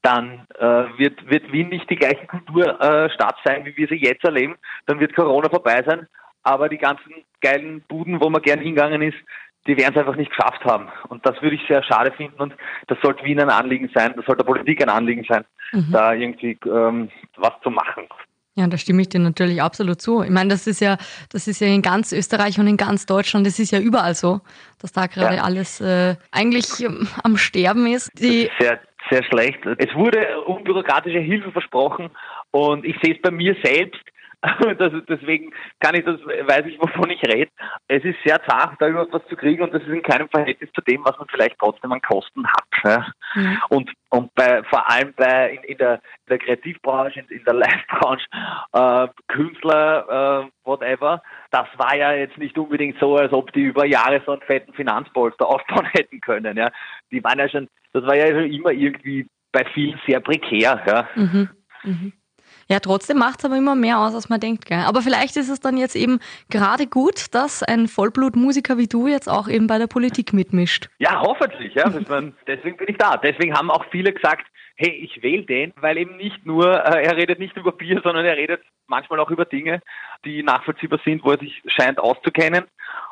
dann 0.02 0.46
äh, 0.58 0.98
wird, 0.98 1.30
wird 1.30 1.52
Wien 1.52 1.68
nicht 1.68 1.88
die 1.88 1.96
gleiche 1.96 2.26
Kulturstadt 2.26 3.36
äh, 3.38 3.48
sein, 3.48 3.64
wie 3.64 3.76
wir 3.76 3.86
sie 3.86 4.02
jetzt 4.02 4.24
erleben. 4.24 4.56
Dann 4.86 4.98
wird 4.98 5.14
Corona 5.14 5.48
vorbei 5.48 5.82
sein, 5.86 6.08
aber 6.42 6.68
die 6.68 6.78
ganzen 6.78 7.24
geilen 7.40 7.82
Buden, 7.82 8.20
wo 8.20 8.28
man 8.28 8.42
gern 8.42 8.58
hingegangen 8.58 9.02
ist, 9.02 9.18
die 9.66 9.76
werden 9.76 9.94
es 9.94 10.00
einfach 10.00 10.16
nicht 10.16 10.30
geschafft 10.30 10.64
haben. 10.64 10.88
Und 11.08 11.24
das 11.26 11.40
würde 11.42 11.56
ich 11.56 11.62
sehr 11.68 11.82
schade 11.82 12.12
finden 12.12 12.40
und 12.40 12.54
das 12.88 12.98
sollte 13.02 13.24
Wien 13.24 13.40
ein 13.40 13.50
Anliegen 13.50 13.90
sein, 13.94 14.12
das 14.16 14.24
sollte 14.26 14.44
der 14.44 14.52
Politik 14.52 14.82
ein 14.82 14.88
Anliegen 14.88 15.24
sein, 15.28 15.44
mhm. 15.72 15.92
da 15.92 16.12
irgendwie 16.12 16.58
ähm, 16.66 17.10
was 17.36 17.52
zu 17.62 17.70
machen. 17.70 18.04
Ja, 18.54 18.66
da 18.66 18.76
stimme 18.76 19.00
ich 19.00 19.08
dir 19.08 19.18
natürlich 19.18 19.62
absolut 19.62 20.02
zu. 20.02 20.22
Ich 20.22 20.30
meine, 20.30 20.50
das 20.50 20.66
ist 20.66 20.80
ja, 20.80 20.98
das 21.30 21.48
ist 21.48 21.60
ja 21.60 21.68
in 21.68 21.80
ganz 21.80 22.12
Österreich 22.12 22.58
und 22.58 22.66
in 22.66 22.76
ganz 22.76 23.06
Deutschland, 23.06 23.46
das 23.46 23.58
ist 23.58 23.70
ja 23.70 23.80
überall 23.80 24.14
so, 24.14 24.40
dass 24.78 24.92
da 24.92 25.06
gerade 25.06 25.36
ja. 25.36 25.42
alles 25.42 25.80
äh, 25.80 26.16
eigentlich 26.32 26.80
ähm, 26.84 27.08
am 27.24 27.38
Sterben 27.38 27.86
ist. 27.86 28.10
Die 28.20 28.50
sehr, 28.58 28.78
sehr 29.10 29.24
schlecht. 29.24 29.60
Es 29.78 29.94
wurde 29.94 30.38
unbürokratische 30.42 31.18
Hilfe 31.18 31.50
versprochen 31.50 32.10
und 32.50 32.84
ich 32.84 32.96
sehe 33.02 33.14
es 33.14 33.22
bei 33.22 33.30
mir 33.30 33.56
selbst. 33.64 34.02
Das, 34.78 34.92
deswegen 35.08 35.52
kann 35.80 35.94
ich 35.94 36.04
das, 36.04 36.18
weiß 36.20 36.66
ich, 36.66 36.80
wovon 36.80 37.10
ich 37.10 37.22
rede. 37.22 37.50
Es 37.88 38.04
ist 38.04 38.16
sehr 38.24 38.42
zart, 38.44 38.74
da 38.80 38.88
überhaupt 38.88 39.12
was 39.12 39.26
zu 39.28 39.36
kriegen 39.36 39.62
und 39.62 39.72
das 39.72 39.82
ist 39.82 39.88
in 39.88 40.02
keinem 40.02 40.28
Verhältnis 40.28 40.70
zu 40.72 40.80
dem, 40.82 41.04
was 41.04 41.16
man 41.18 41.28
vielleicht 41.28 41.58
trotzdem 41.58 41.92
an 41.92 42.00
Kosten 42.00 42.46
hat. 42.46 42.64
Ja. 42.84 43.06
Mhm. 43.34 43.58
Und, 43.68 43.92
und 44.10 44.34
bei, 44.34 44.62
vor 44.64 44.90
allem 44.90 45.12
bei, 45.14 45.52
in, 45.52 45.62
in, 45.64 45.78
der, 45.78 45.94
in 45.94 46.30
der 46.30 46.38
Kreativbranche, 46.38 47.20
in, 47.20 47.28
in 47.28 47.44
der 47.44 47.54
Livebranche, 47.54 48.26
äh, 48.72 49.08
Künstler, 49.28 50.44
äh, 50.44 50.50
whatever, 50.64 51.22
das 51.50 51.68
war 51.76 51.94
ja 51.96 52.12
jetzt 52.12 52.38
nicht 52.38 52.58
unbedingt 52.58 52.98
so, 52.98 53.16
als 53.16 53.32
ob 53.32 53.52
die 53.52 53.62
über 53.62 53.86
Jahre 53.86 54.22
so 54.26 54.32
einen 54.32 54.42
fetten 54.42 54.72
Finanzpolster 54.72 55.46
aufbauen 55.48 55.86
hätten 55.92 56.20
können. 56.20 56.56
Ja. 56.56 56.70
Die 57.10 57.22
waren 57.22 57.38
ja 57.38 57.48
schon 57.48 57.68
das 57.92 58.04
war 58.04 58.16
ja 58.16 58.26
schon 58.28 58.50
immer 58.50 58.70
irgendwie 58.70 59.26
bei 59.52 59.64
vielen 59.74 60.00
sehr 60.06 60.20
prekär. 60.20 60.82
Ja. 60.86 61.08
Mhm. 61.14 61.48
Mhm. 61.84 62.12
Ja, 62.72 62.80
trotzdem 62.80 63.18
macht 63.18 63.40
es 63.40 63.44
aber 63.44 63.58
immer 63.58 63.74
mehr 63.74 63.98
aus, 63.98 64.14
als 64.14 64.30
man 64.30 64.40
denkt. 64.40 64.64
Gell? 64.64 64.78
Aber 64.86 65.02
vielleicht 65.02 65.36
ist 65.36 65.50
es 65.50 65.60
dann 65.60 65.76
jetzt 65.76 65.94
eben 65.94 66.20
gerade 66.48 66.86
gut, 66.86 67.26
dass 67.34 67.62
ein 67.62 67.86
Vollblutmusiker 67.86 68.78
wie 68.78 68.86
du 68.86 69.08
jetzt 69.08 69.28
auch 69.28 69.46
eben 69.46 69.66
bei 69.66 69.76
der 69.76 69.88
Politik 69.88 70.32
mitmischt. 70.32 70.88
Ja, 70.96 71.20
hoffentlich. 71.20 71.74
Ja. 71.74 71.90
deswegen 72.46 72.78
bin 72.78 72.88
ich 72.88 72.96
da. 72.96 73.18
Deswegen 73.18 73.52
haben 73.52 73.70
auch 73.70 73.84
viele 73.90 74.14
gesagt, 74.14 74.46
hey, 74.76 74.88
ich 74.88 75.22
wähle 75.22 75.42
den, 75.42 75.74
weil 75.82 75.98
eben 75.98 76.16
nicht 76.16 76.46
nur, 76.46 76.82
äh, 76.82 77.04
er 77.04 77.14
redet 77.14 77.38
nicht 77.38 77.54
über 77.58 77.72
Bier, 77.72 78.00
sondern 78.02 78.24
er 78.24 78.38
redet 78.38 78.62
manchmal 78.86 79.20
auch 79.20 79.28
über 79.28 79.44
Dinge, 79.44 79.82
die 80.24 80.42
nachvollziehbar 80.42 80.98
sind, 81.04 81.22
wo 81.24 81.32
er 81.32 81.38
sich 81.40 81.62
scheint 81.66 81.98
auszukennen. 81.98 82.64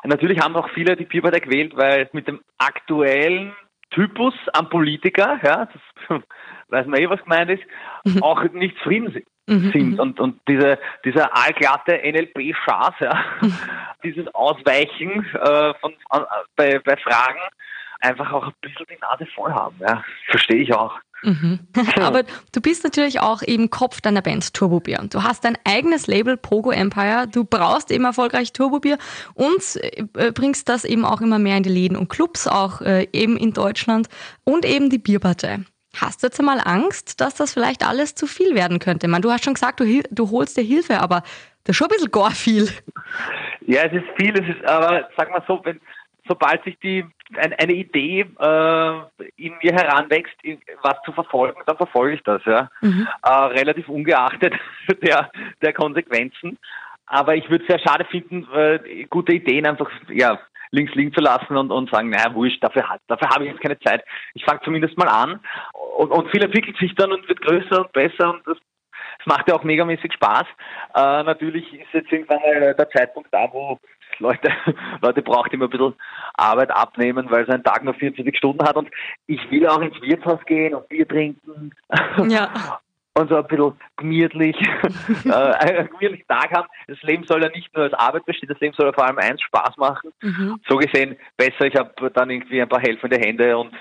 Und 0.02 0.08
natürlich 0.08 0.40
haben 0.40 0.56
auch 0.56 0.70
viele 0.70 0.96
die 0.96 1.04
Bierpartei 1.04 1.40
gewählt, 1.40 1.76
weil 1.76 2.08
mit 2.12 2.28
dem 2.28 2.40
aktuellen 2.56 3.52
Typus 3.90 4.32
am 4.54 4.70
Politiker, 4.70 5.38
ja, 5.42 5.66
das 5.66 6.22
weiß 6.70 6.86
man 6.86 7.00
eh, 7.00 7.08
was 7.08 7.22
gemeint 7.22 7.50
ist, 7.50 7.62
mhm. 8.04 8.22
auch 8.22 8.42
nicht 8.52 8.76
zufrieden 8.78 9.12
sind. 9.12 9.26
Mhm, 9.46 9.72
sind. 9.72 9.90
Mhm. 9.92 9.98
Und, 9.98 10.20
und 10.20 10.40
diese, 10.48 10.78
dieser 11.04 11.36
allglatte 11.36 12.00
NLP-Schaß, 12.04 12.94
ja, 13.00 13.24
mhm. 13.40 13.58
dieses 14.04 14.32
Ausweichen 14.34 15.26
äh, 15.34 15.74
von, 15.80 15.92
äh, 16.12 16.20
bei, 16.56 16.78
bei 16.78 16.96
Fragen, 16.96 17.40
einfach 18.00 18.32
auch 18.32 18.46
ein 18.46 18.54
bisschen 18.60 18.86
die 18.88 18.98
Nase 19.00 19.26
voll 19.34 19.52
haben. 19.52 19.76
Ja. 19.80 20.04
Verstehe 20.28 20.62
ich 20.62 20.72
auch. 20.72 20.98
Mhm. 21.22 21.60
Aber 22.00 22.22
du 22.52 22.60
bist 22.60 22.84
natürlich 22.84 23.20
auch 23.20 23.42
eben 23.42 23.70
Kopf 23.70 24.00
deiner 24.00 24.22
Band 24.22 24.54
Turbo 24.54 24.80
Beer. 24.80 25.04
Du 25.10 25.22
hast 25.22 25.44
dein 25.44 25.58
eigenes 25.64 26.06
Label 26.06 26.36
Pogo 26.36 26.70
Empire. 26.70 27.26
Du 27.30 27.44
brauchst 27.44 27.90
eben 27.90 28.04
erfolgreich 28.04 28.52
Turbo 28.52 28.80
Beer 28.80 28.98
und 29.34 29.62
äh, 29.76 30.32
bringst 30.32 30.68
das 30.68 30.84
eben 30.84 31.04
auch 31.04 31.20
immer 31.20 31.38
mehr 31.38 31.56
in 31.56 31.62
die 31.62 31.70
Läden 31.70 31.96
und 31.96 32.08
Clubs, 32.08 32.46
auch 32.46 32.80
äh, 32.80 33.06
eben 33.12 33.36
in 33.36 33.52
Deutschland 33.52 34.08
und 34.44 34.64
eben 34.64 34.90
die 34.90 34.98
Bierpartei. 34.98 35.60
Hast 35.96 36.22
du 36.22 36.28
jetzt 36.28 36.38
einmal 36.38 36.60
Angst, 36.64 37.20
dass 37.20 37.34
das 37.34 37.52
vielleicht 37.52 37.86
alles 37.86 38.14
zu 38.14 38.26
viel 38.26 38.54
werden 38.54 38.78
könnte? 38.78 39.06
Ich 39.06 39.10
meine, 39.10 39.22
du 39.22 39.30
hast 39.30 39.44
schon 39.44 39.54
gesagt, 39.54 39.80
du, 39.80 40.02
du 40.10 40.30
holst 40.30 40.56
dir 40.56 40.62
Hilfe, 40.62 41.00
aber 41.00 41.22
das 41.64 41.74
ist 41.74 41.76
schon 41.76 41.88
ein 41.88 41.94
bisschen 41.94 42.10
gar 42.10 42.30
viel. 42.30 42.68
Ja, 43.62 43.82
es 43.82 43.92
ist 43.92 44.06
viel, 44.16 44.32
es 44.38 44.56
ist, 44.56 44.64
aber 44.64 45.08
sag 45.16 45.30
mal 45.30 45.42
so, 45.46 45.60
wenn, 45.64 45.80
sobald 46.28 46.62
sich 46.64 46.78
die 46.78 47.04
ein, 47.36 47.52
eine 47.54 47.72
Idee 47.72 48.20
äh, 48.20 49.00
in 49.36 49.54
mir 49.62 49.72
heranwächst, 49.72 50.34
was 50.82 50.96
zu 51.04 51.12
verfolgen, 51.12 51.60
dann 51.66 51.76
verfolge 51.76 52.14
ich 52.14 52.22
das, 52.22 52.42
ja. 52.44 52.70
Mhm. 52.80 53.06
Äh, 53.22 53.30
relativ 53.30 53.88
ungeachtet 53.88 54.54
der, 55.02 55.30
der 55.60 55.72
Konsequenzen. 55.72 56.58
Aber 57.06 57.34
ich 57.34 57.50
würde 57.50 57.64
es 57.64 57.68
sehr 57.68 57.80
schade 57.80 58.04
finden, 58.04 58.46
äh, 58.54 59.04
gute 59.10 59.32
Ideen 59.32 59.66
einfach 59.66 59.90
ja, 60.08 60.38
links 60.70 60.94
liegen 60.94 61.12
zu 61.12 61.20
lassen 61.20 61.56
und, 61.56 61.70
und 61.70 61.90
sagen, 61.90 62.10
naja, 62.10 62.34
wurscht, 62.34 62.62
dafür, 62.62 62.84
dafür 63.08 63.30
habe 63.30 63.44
ich 63.44 63.50
jetzt 63.50 63.62
keine 63.62 63.78
Zeit. 63.80 64.04
Ich 64.34 64.44
fange 64.44 64.60
zumindest 64.62 64.96
mal 64.96 65.08
an. 65.08 65.40
Und, 65.98 66.10
und 66.10 66.30
viel 66.30 66.42
entwickelt 66.42 66.76
sich 66.78 66.94
dann 66.94 67.12
und 67.12 67.28
wird 67.28 67.40
größer 67.40 67.80
und 67.80 67.92
besser 67.92 68.30
und 68.30 68.46
das 68.46 68.58
es 69.18 69.26
macht 69.26 69.48
ja 69.48 69.54
auch 69.54 69.64
megamäßig 69.64 70.14
Spaß. 70.14 70.46
Äh, 70.94 71.22
natürlich 71.24 71.74
ist 71.74 71.92
jetzt 71.92 72.10
irgendwann 72.10 72.38
der 72.40 72.90
Zeitpunkt 72.90 73.28
da, 73.32 73.48
wo 73.52 73.78
Leute, 74.18 74.50
Leute 75.02 75.22
braucht 75.22 75.52
immer 75.52 75.66
ein 75.66 75.70
bisschen 75.70 75.94
Arbeit 76.34 76.70
abnehmen, 76.70 77.30
weil 77.30 77.46
sein 77.46 77.62
Tag 77.62 77.84
nur 77.84 77.94
24 77.94 78.36
Stunden 78.36 78.64
hat 78.64 78.76
und 78.76 78.90
ich 79.26 79.50
will 79.50 79.66
auch 79.66 79.80
ins 79.80 80.00
Wirtshaus 80.00 80.40
gehen 80.46 80.74
und 80.74 80.88
Bier 80.88 81.06
trinken. 81.06 81.72
Ja. 82.28 82.80
Und 83.14 83.28
so 83.28 83.36
ein 83.36 83.46
bisschen 83.46 83.72
gemütlich, 83.96 84.56
äh, 85.24 85.32
einen 85.32 85.88
gemütlichen 85.88 86.26
Tag 86.28 86.52
haben. 86.52 86.68
Das 86.86 87.02
Leben 87.02 87.24
soll 87.24 87.42
ja 87.42 87.48
nicht 87.48 87.74
nur 87.74 87.84
als 87.84 87.94
Arbeit 87.94 88.24
bestehen, 88.24 88.48
das 88.48 88.60
Leben 88.60 88.74
soll 88.74 88.86
ja 88.86 88.92
vor 88.92 89.04
allem 89.04 89.18
eins 89.18 89.42
Spaß 89.42 89.76
machen. 89.78 90.12
Mhm. 90.22 90.60
So 90.68 90.76
gesehen 90.76 91.16
besser, 91.36 91.66
ich 91.66 91.74
habe 91.74 92.10
dann 92.12 92.30
irgendwie 92.30 92.62
ein 92.62 92.68
paar 92.68 92.80
helfende 92.80 93.18
Hände 93.18 93.58
und 93.58 93.74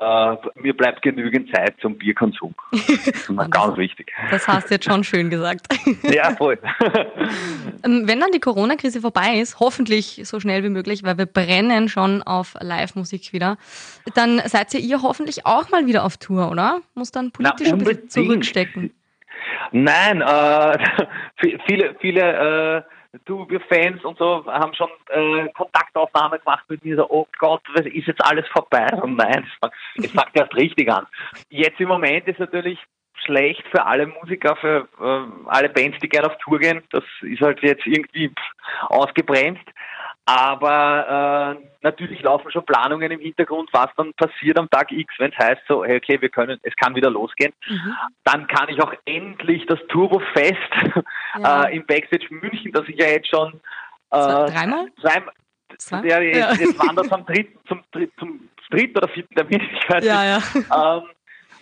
äh, 0.00 0.36
mir 0.60 0.76
bleibt 0.76 1.02
genügend 1.02 1.54
Zeit 1.54 1.74
zum 1.80 1.96
Bierkonsum. 1.96 2.54
Das 2.84 3.46
ist 3.46 3.50
ganz 3.50 3.76
wichtig. 3.76 4.12
Das 4.30 4.46
hast 4.46 4.68
du 4.68 4.74
jetzt 4.74 4.84
schon 4.84 5.04
schön 5.04 5.30
gesagt. 5.30 5.66
Ja, 6.02 6.34
voll. 6.36 6.58
Ähm, 7.84 8.06
wenn 8.06 8.20
dann 8.20 8.30
die 8.32 8.40
Corona-Krise 8.40 9.00
vorbei 9.00 9.38
ist, 9.40 9.60
hoffentlich 9.60 10.20
so 10.24 10.40
schnell 10.40 10.62
wie 10.62 10.68
möglich, 10.68 11.02
weil 11.02 11.18
wir 11.18 11.26
brennen 11.26 11.88
schon 11.88 12.22
auf 12.22 12.54
Live-Musik 12.60 13.32
wieder, 13.32 13.56
dann 14.14 14.40
seid 14.46 14.74
ihr 14.74 14.80
ihr 14.80 15.02
hoffentlich 15.02 15.46
auch 15.46 15.70
mal 15.70 15.86
wieder 15.86 16.04
auf 16.04 16.16
Tour, 16.16 16.50
oder? 16.50 16.80
Muss 16.94 17.10
dann 17.10 17.30
politisch 17.30 17.68
Na, 17.68 17.74
ein 17.74 17.84
bisschen 17.84 18.10
zurückstecken. 18.10 18.83
Nein, 19.76 20.20
äh, 20.20 20.78
viele, 21.66 21.96
viele 22.00 22.84
äh, 23.12 23.18
Turbio-Fans 23.26 24.04
und 24.04 24.16
so 24.18 24.46
haben 24.46 24.72
schon 24.74 24.88
äh, 25.08 25.48
Kontaktaufnahmen 25.48 26.38
gemacht 26.38 26.64
mit 26.68 26.84
mir, 26.84 26.94
so, 26.94 27.10
oh 27.10 27.26
Gott, 27.40 27.60
was 27.74 27.84
ist 27.86 28.06
jetzt 28.06 28.24
alles 28.24 28.46
vorbei? 28.52 28.86
Und 29.02 29.16
nein, 29.16 29.44
es 29.96 30.12
fängt 30.12 30.30
erst 30.34 30.54
richtig 30.54 30.88
an. 30.88 31.06
Jetzt 31.48 31.80
im 31.80 31.88
Moment 31.88 32.28
ist 32.28 32.38
natürlich 32.38 32.78
schlecht 33.24 33.64
für 33.72 33.84
alle 33.84 34.06
Musiker, 34.06 34.54
für 34.56 34.88
äh, 35.00 35.48
alle 35.48 35.68
Bands, 35.68 35.98
die 35.98 36.08
gerne 36.08 36.28
auf 36.28 36.38
Tour 36.38 36.60
gehen. 36.60 36.80
Das 36.92 37.02
ist 37.22 37.40
halt 37.40 37.60
jetzt 37.62 37.84
irgendwie 37.84 38.32
ausgebremst. 38.86 39.64
Aber 40.26 41.56
äh, 41.60 41.66
natürlich 41.82 42.22
laufen 42.22 42.50
schon 42.50 42.64
Planungen 42.64 43.10
im 43.12 43.20
Hintergrund, 43.20 43.68
was 43.72 43.90
dann 43.96 44.14
passiert 44.14 44.58
am 44.58 44.70
Tag 44.70 44.90
X, 44.90 45.12
wenn 45.18 45.32
es 45.32 45.38
heißt 45.38 45.62
so, 45.68 45.84
hey, 45.84 45.96
okay, 45.98 46.18
wir 46.20 46.30
können, 46.30 46.58
es 46.62 46.74
kann 46.76 46.94
wieder 46.94 47.10
losgehen. 47.10 47.52
Mhm. 47.68 47.94
Dann 48.24 48.46
kann 48.46 48.68
ich 48.70 48.80
auch 48.82 48.94
endlich 49.04 49.66
das 49.66 49.78
Turbo-Fest 49.88 50.56
Ja. 51.38 51.64
äh, 51.64 51.76
im 51.76 51.84
Backstage 51.84 52.26
München, 52.30 52.72
das 52.72 52.88
ich 52.88 52.96
ja 52.96 53.06
jetzt 53.08 53.28
schon 53.28 53.52
äh, 54.12 54.16
dreimal? 54.16 54.86
Zweimal. 55.00 55.34
Zwei? 55.78 56.06
Ja, 56.06 56.20
jetzt, 56.20 56.36
Ja. 56.36 56.52
jetzt 56.54 56.78
waren 56.78 56.96
das 56.96 57.10
am 57.10 57.26
dritten, 57.26 57.58
zum, 57.66 57.82
zum 58.18 58.48
dritten 58.70 58.96
oder 58.96 59.08
vierten 59.08 59.34
Termin, 59.34 59.60
ich 59.60 59.90
weiß 59.90 60.04
Ja, 60.04 60.38
nicht, 60.38 60.70
ja. 60.70 60.96
ähm, 60.98 61.02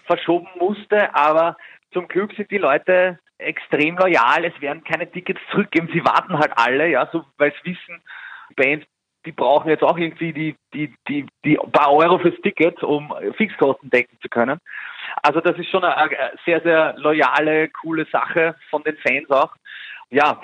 verschoben 0.04 0.46
musste, 0.58 1.12
aber 1.14 1.56
zum 1.92 2.06
Glück 2.08 2.32
sind 2.36 2.50
die 2.50 2.58
Leute 2.58 3.18
extrem 3.38 3.96
loyal, 3.96 4.44
es 4.44 4.60
werden 4.60 4.84
keine 4.84 5.10
Tickets 5.10 5.40
zurückgeben, 5.50 5.88
sie 5.92 6.04
warten 6.04 6.38
halt 6.38 6.52
alle, 6.56 6.88
ja, 6.88 7.08
so, 7.10 7.24
weil 7.38 7.52
sie 7.62 7.70
wissen, 7.72 8.02
Bands, 8.52 8.86
die 9.24 9.32
brauchen 9.32 9.68
jetzt 9.68 9.82
auch 9.82 9.96
irgendwie 9.96 10.32
die, 10.32 10.56
die, 10.74 10.94
die, 11.08 11.26
die 11.44 11.56
paar 11.72 11.92
Euro 11.92 12.18
fürs 12.18 12.40
Ticket, 12.42 12.82
um 12.82 13.14
Fixkosten 13.36 13.90
decken 13.90 14.18
zu 14.20 14.28
können. 14.28 14.58
Also 15.22 15.40
das 15.40 15.56
ist 15.58 15.68
schon 15.68 15.84
eine, 15.84 15.96
eine 15.96 16.32
sehr, 16.44 16.60
sehr 16.62 16.94
loyale, 16.98 17.68
coole 17.68 18.06
Sache 18.06 18.56
von 18.70 18.82
den 18.82 18.96
Fans 18.96 19.30
auch. 19.30 19.54
Ja, 20.12 20.40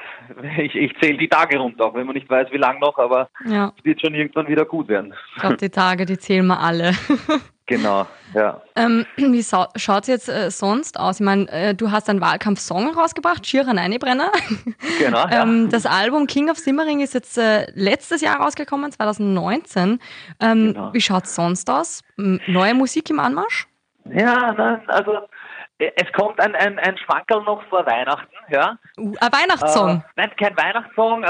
ich, 0.59 0.75
ich 0.75 0.99
zähle 0.99 1.19
die 1.19 1.29
Tage 1.29 1.59
runter, 1.59 1.85
auch 1.85 1.95
wenn 1.95 2.07
man 2.07 2.15
nicht 2.15 2.29
weiß, 2.29 2.49
wie 2.51 2.57
lang 2.57 2.81
noch, 2.81 2.97
aber 2.99 3.29
ja. 3.45 3.73
es 3.77 3.85
wird 3.85 4.01
schon 4.01 4.15
irgendwann 4.15 4.49
wieder 4.49 4.65
gut 4.65 4.89
werden. 4.89 5.13
Ich 5.35 5.41
glaube, 5.43 5.59
die 5.59 5.69
Tage, 5.69 6.07
die 6.07 6.17
zählen 6.19 6.47
wir 6.47 6.59
alle. 6.59 6.93
Genau, 7.69 8.07
ja. 8.33 8.63
Ähm, 8.77 9.05
wie 9.19 9.43
schaut 9.43 9.77
es 9.77 10.07
jetzt 10.07 10.29
äh, 10.31 10.51
sonst 10.51 10.99
aus? 10.99 11.21
Ich 11.21 11.25
meine, 11.27 11.51
äh, 11.51 11.75
du 11.75 11.91
hast 11.91 12.09
einen 12.09 12.23
Wahlkampf-Song 12.23 12.95
rausgebracht, 12.95 13.47
Schiran 13.47 13.79
Einebrenner. 13.79 14.33
Genau, 14.99 15.29
ja. 15.29 15.43
ähm, 15.43 15.69
das 15.69 15.85
Album 15.85 16.27
King 16.27 16.49
of 16.49 16.57
Simmering 16.57 17.01
ist 17.01 17.13
jetzt 17.13 17.37
äh, 17.37 17.71
letztes 17.75 18.23
Jahr 18.23 18.41
rausgekommen, 18.41 18.91
2019. 18.91 20.01
Ähm, 20.41 20.73
Genau. 20.73 20.95
Wie 20.95 21.01
schaut 21.03 21.25
es 21.25 21.35
sonst 21.35 21.69
aus? 21.69 22.03
Neue 22.17 22.73
Musik 22.73 23.11
im 23.11 23.21
Anmarsch? 23.21 23.69
Ja, 24.07 24.55
nein, 24.57 24.81
also 24.87 25.19
es 25.79 26.13
kommt 26.13 26.41
ein, 26.41 26.55
ein, 26.55 26.79
ein 26.79 26.99
Schmankerl 26.99 27.43
noch 27.45 27.63
vor 27.69 27.87
Weihnachten, 27.87 28.35
ja. 28.49 28.79
Uh, 28.99 29.15
ein 29.21 29.33
Weihnachtssong. 29.33 29.99
Äh, 29.99 30.01
nein, 30.17 30.31
kein 30.37 30.57
Weihnachtssong, 30.57 31.23
äh, 31.23 31.27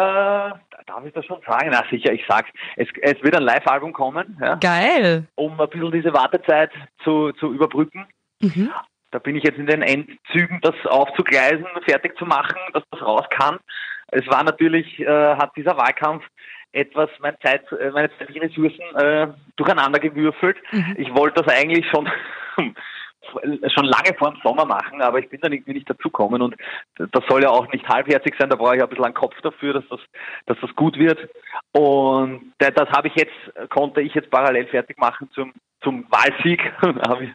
darf 0.86 1.04
ich 1.04 1.12
das 1.12 1.26
schon 1.26 1.40
sagen? 1.46 1.68
Na 1.70 1.84
sicher, 1.90 2.12
ich 2.12 2.24
sag's. 2.26 2.48
Es, 2.76 2.88
es 3.02 3.22
wird 3.22 3.36
ein 3.36 3.42
Live-Album 3.42 3.92
kommen, 3.92 4.38
ja, 4.40 4.54
Geil. 4.54 5.26
um 5.34 5.60
ein 5.60 5.68
bisschen 5.68 5.92
diese 5.92 6.14
Wartezeit 6.14 6.70
zu, 7.04 7.32
zu 7.32 7.52
überbrücken. 7.52 8.06
Mhm. 8.40 8.70
Da 9.10 9.18
bin 9.18 9.36
ich 9.36 9.44
jetzt 9.44 9.58
in 9.58 9.66
den 9.66 9.82
Endzügen, 9.82 10.60
das 10.62 10.74
aufzugleisen, 10.86 11.66
fertig 11.86 12.16
zu 12.18 12.26
machen, 12.26 12.58
dass 12.72 12.82
das 12.90 13.02
raus 13.02 13.26
kann. 13.30 13.58
Es 14.08 14.26
war 14.28 14.42
natürlich, 14.42 14.98
äh, 15.00 15.34
hat 15.36 15.52
dieser 15.56 15.76
Wahlkampf 15.76 16.24
etwas 16.72 17.10
meine, 17.20 17.38
Zeit, 17.40 17.70
äh, 17.72 17.90
meine 17.90 18.10
zeitlichen 18.18 18.42
Ressourcen 18.42 18.96
äh, 18.96 19.28
durcheinander 19.56 19.98
gewürfelt. 19.98 20.56
Mhm. 20.72 20.94
Ich 20.98 21.14
wollte 21.14 21.42
das 21.42 21.54
eigentlich 21.54 21.86
schon 21.90 22.10
schon 23.68 23.84
lange 23.84 24.14
vor 24.18 24.32
dem 24.32 24.40
Sommer 24.42 24.64
machen, 24.64 25.02
aber 25.02 25.18
ich 25.18 25.28
bin 25.28 25.40
dann 25.40 25.52
irgendwie 25.52 25.74
nicht 25.74 25.88
dazugekommen 25.88 26.42
und 26.42 26.56
das 26.96 27.24
soll 27.28 27.42
ja 27.42 27.50
auch 27.50 27.70
nicht 27.72 27.88
halbherzig 27.88 28.34
sein, 28.38 28.50
da 28.50 28.56
brauche 28.56 28.76
ich 28.76 28.82
ein 28.82 28.88
bisschen 28.88 29.04
einen 29.04 29.14
Kopf 29.14 29.34
dafür, 29.42 29.74
dass 29.74 29.84
das, 29.88 30.00
dass 30.46 30.58
das 30.60 30.74
gut 30.74 30.98
wird. 30.98 31.28
Und 31.72 32.52
das, 32.58 32.74
das 32.74 32.88
habe 32.90 33.08
ich 33.08 33.14
jetzt, 33.16 33.70
konnte 33.70 34.00
ich 34.00 34.14
jetzt 34.14 34.30
parallel 34.30 34.66
fertig 34.66 34.98
machen 34.98 35.28
zum, 35.34 35.52
zum 35.82 36.06
Wahlsieg, 36.10 36.60
habe 36.82 37.24
ich, 37.24 37.30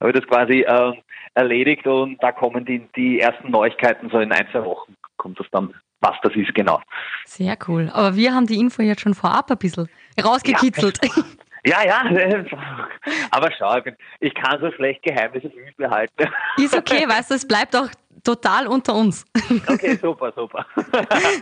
habe 0.00 0.10
ich 0.10 0.20
das 0.20 0.26
quasi 0.26 0.60
äh, 0.60 0.92
erledigt 1.34 1.86
und 1.86 2.22
da 2.22 2.32
kommen 2.32 2.64
die, 2.64 2.86
die 2.96 3.20
ersten 3.20 3.50
Neuigkeiten, 3.50 4.10
so 4.10 4.18
in 4.20 4.32
ein, 4.32 4.46
zwei 4.52 4.64
Wochen 4.64 4.96
kommt 5.16 5.40
das 5.40 5.46
dann, 5.50 5.74
was 6.00 6.16
das 6.22 6.34
ist 6.34 6.54
genau. 6.54 6.80
Sehr 7.24 7.56
cool. 7.68 7.90
Aber 7.92 8.14
wir 8.16 8.34
haben 8.34 8.46
die 8.46 8.58
Info 8.58 8.82
jetzt 8.82 9.00
schon 9.00 9.14
vorab 9.14 9.50
ein 9.50 9.58
bisschen 9.58 9.88
rausgekitzelt. 10.22 10.98
Ja, 11.02 11.22
ja, 11.66 12.04
aber 13.30 13.50
schau, 13.58 13.76
ich 14.20 14.34
kann 14.34 14.60
so 14.60 14.70
schlecht 14.72 15.02
Geheimnisse 15.02 15.50
für 15.50 15.60
mich 15.60 15.76
behalten. 15.76 16.28
Ist 16.56 16.76
okay, 16.76 17.04
weißt 17.08 17.30
du, 17.30 17.34
es 17.34 17.46
bleibt 17.46 17.74
auch 17.76 17.88
total 18.22 18.66
unter 18.66 18.94
uns. 18.94 19.24
Okay, 19.66 19.96
super, 19.96 20.32
super. 20.34 20.66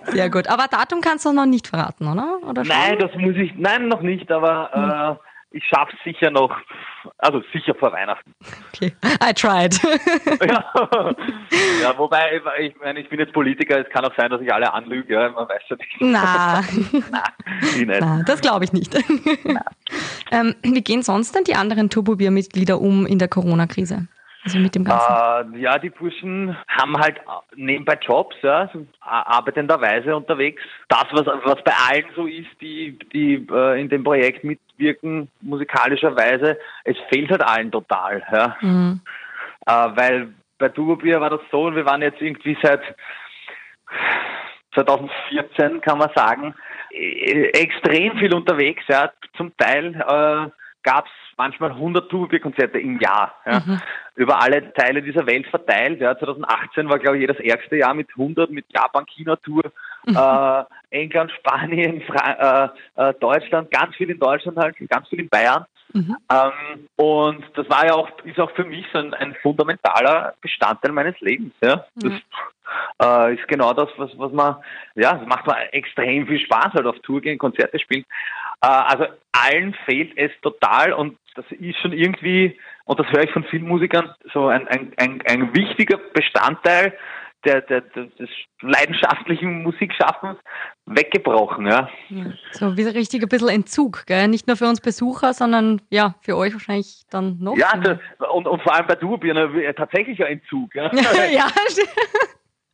Sehr 0.06 0.28
gut. 0.30 0.48
Aber 0.48 0.66
Datum 0.68 1.00
kannst 1.00 1.24
du 1.24 1.32
noch 1.32 1.46
nicht 1.46 1.68
verraten, 1.68 2.06
oder? 2.06 2.38
oder? 2.46 2.62
Nein, 2.64 2.98
das 2.98 3.14
muss 3.14 3.36
ich, 3.36 3.54
nein, 3.56 3.88
noch 3.88 4.02
nicht, 4.02 4.30
aber 4.30 5.18
äh, 5.52 5.56
ich 5.56 5.64
schaff's 5.64 5.94
sicher 6.04 6.30
noch, 6.30 6.56
also 7.22 7.40
sicher 7.52 7.74
vor 7.74 7.92
Weihnachten. 7.92 8.34
Okay, 8.74 8.92
I 9.22 9.32
tried. 9.32 9.78
Ja, 10.46 10.64
ja 11.82 11.96
wobei, 11.98 12.42
ich 12.60 12.74
meine, 12.80 13.00
ich 13.00 13.08
bin 13.08 13.20
jetzt 13.20 13.32
Politiker, 13.32 13.78
es 13.80 13.88
kann 13.90 14.04
auch 14.04 14.14
sein, 14.16 14.30
dass 14.30 14.40
ich 14.40 14.52
alle 14.52 14.72
anlüge, 14.72 15.14
ja, 15.14 15.28
man 15.30 15.48
weiß 15.48 15.62
ja 15.68 15.76
nicht. 15.76 15.96
Na, 16.00 16.60
Ich 17.62 17.86
nicht. 17.86 18.00
na 18.00 18.22
das 18.24 18.40
glaube 18.40 18.64
ich 18.64 18.72
nicht. 18.72 18.94
ähm, 20.32 20.54
wie 20.62 20.82
gehen 20.82 21.02
sonst 21.02 21.34
denn 21.34 21.44
die 21.44 21.54
anderen 21.54 21.90
Turbobier-Mitglieder 21.90 22.80
um 22.80 23.06
in 23.06 23.18
der 23.18 23.28
Corona-Krise? 23.28 24.08
Also 24.44 24.58
mit 24.58 24.74
dem 24.74 24.82
Ganzen. 24.84 25.54
Äh, 25.54 25.60
ja, 25.60 25.78
die 25.78 25.90
Burschen 25.90 26.56
haben 26.66 26.98
halt 26.98 27.20
nebenbei 27.54 27.96
Jobs, 28.02 28.34
ja, 28.42 28.68
so 28.72 28.84
a- 29.00 29.36
arbeitenderweise 29.36 30.16
unterwegs. 30.16 30.60
Das, 30.88 31.04
was, 31.12 31.26
was 31.44 31.62
bei 31.62 31.72
allen 31.88 32.06
so 32.16 32.26
ist, 32.26 32.48
die, 32.60 32.98
die 33.12 33.46
äh, 33.52 33.80
in 33.80 33.88
dem 33.88 34.02
Projekt 34.02 34.42
mitwirken, 34.82 35.28
musikalischerweise, 35.40 36.58
es 36.84 36.96
fehlt 37.10 37.30
halt 37.30 37.42
allen 37.42 37.70
total, 37.70 38.22
ja. 38.32 38.56
Mhm. 38.60 39.00
Äh, 39.66 39.72
weil 39.72 40.28
bei 40.58 40.68
Turbobier 40.68 41.20
war 41.20 41.30
das 41.30 41.40
so, 41.50 41.74
wir 41.74 41.86
waren 41.86 42.02
jetzt 42.02 42.20
irgendwie 42.20 42.56
seit 42.62 42.82
2014, 44.74 45.80
kann 45.80 45.98
man 45.98 46.10
sagen, 46.14 46.54
äh, 46.90 47.48
extrem 47.50 48.16
viel 48.18 48.34
unterwegs. 48.34 48.82
Ja. 48.88 49.12
Zum 49.36 49.56
Teil 49.56 49.94
äh, 49.94 50.50
gab 50.82 51.06
es 51.06 51.12
manchmal 51.36 51.70
100 51.70 52.08
Turbobier-Konzerte 52.08 52.78
im 52.78 52.98
Jahr. 52.98 53.34
Ja. 53.46 53.62
Über 54.14 54.40
alle 54.40 54.72
Teile 54.74 55.02
dieser 55.02 55.26
Welt 55.26 55.46
verteilt. 55.46 56.00
Ja. 56.00 56.18
2018 56.18 56.88
war, 56.88 56.98
glaube 56.98 57.18
ich, 57.18 57.26
das 57.26 57.38
ärgste 57.38 57.76
Jahr 57.76 57.94
mit 57.94 58.08
100, 58.10 58.50
mit 58.50 58.66
Japan-China-Tour. 58.68 59.72
Äh, 60.06 60.64
England, 60.90 61.30
Spanien, 61.32 62.02
Fra 62.02 62.72
äh, 62.96 63.10
äh, 63.10 63.14
Deutschland, 63.20 63.70
ganz 63.70 63.94
viel 63.96 64.10
in 64.10 64.18
Deutschland 64.18 64.58
halt, 64.58 64.76
ganz 64.88 65.08
viel 65.08 65.20
in 65.20 65.28
Bayern. 65.28 65.64
Mhm. 65.92 66.16
Ähm, 66.30 66.88
und 66.96 67.44
das 67.54 67.68
war 67.68 67.86
ja 67.86 67.94
auch, 67.94 68.08
ist 68.24 68.40
auch 68.40 68.50
für 68.52 68.64
mich 68.64 68.86
so 68.92 68.98
ein, 68.98 69.14
ein 69.14 69.34
fundamentaler 69.42 70.34
Bestandteil 70.40 70.92
meines 70.92 71.18
Lebens. 71.20 71.52
Ja? 71.62 71.84
Das 71.96 72.12
äh, 73.02 73.34
ist 73.34 73.46
genau 73.48 73.72
das, 73.74 73.88
was, 73.96 74.10
was 74.18 74.32
man, 74.32 74.56
ja, 74.94 75.18
es 75.20 75.28
macht 75.28 75.46
mir 75.46 75.72
extrem 75.72 76.26
viel 76.26 76.40
Spaß, 76.40 76.72
halt 76.74 76.86
auf 76.86 76.98
Tour 77.00 77.20
gehen, 77.20 77.38
Konzerte 77.38 77.78
spielen. 77.78 78.04
Äh, 78.62 78.68
also 78.68 79.06
allen 79.32 79.74
fehlt 79.84 80.16
es 80.16 80.30
total 80.40 80.92
und 80.92 81.18
das 81.34 81.44
ist 81.50 81.78
schon 81.78 81.92
irgendwie, 81.92 82.58
und 82.84 82.98
das 82.98 83.06
höre 83.10 83.24
ich 83.24 83.30
von 83.30 83.44
vielen 83.44 83.68
Musikern, 83.68 84.14
so 84.32 84.48
ein, 84.48 84.68
ein, 84.68 84.92
ein, 84.98 85.22
ein 85.26 85.54
wichtiger 85.54 85.98
Bestandteil 86.12 86.94
der, 87.44 87.60
der, 87.62 87.80
des 87.80 88.28
leidenschaftlichen 88.60 89.62
Musikschaffens 89.62 90.38
weggebrochen. 90.86 91.66
Ja. 91.66 91.88
Ja. 92.08 92.24
So 92.52 92.76
wie 92.76 92.82
richtig 92.82 93.22
ein 93.22 93.28
bisschen 93.28 93.48
Entzug, 93.48 94.06
gell? 94.06 94.28
Nicht 94.28 94.46
nur 94.46 94.56
für 94.56 94.66
uns 94.66 94.80
Besucher, 94.80 95.32
sondern 95.32 95.80
ja, 95.90 96.14
für 96.20 96.36
euch 96.36 96.52
wahrscheinlich 96.52 97.02
dann 97.10 97.38
noch. 97.40 97.56
Ja, 97.56 97.76
das, 97.76 97.98
und, 98.32 98.46
und 98.46 98.62
vor 98.62 98.74
allem 98.74 98.86
bei 98.86 98.94
Durbier 98.94 99.34
ne, 99.34 99.74
tatsächlich 99.74 100.22
ein 100.24 100.34
Entzug. 100.34 100.74
Ja. 100.74 100.90
ja. 101.32 101.46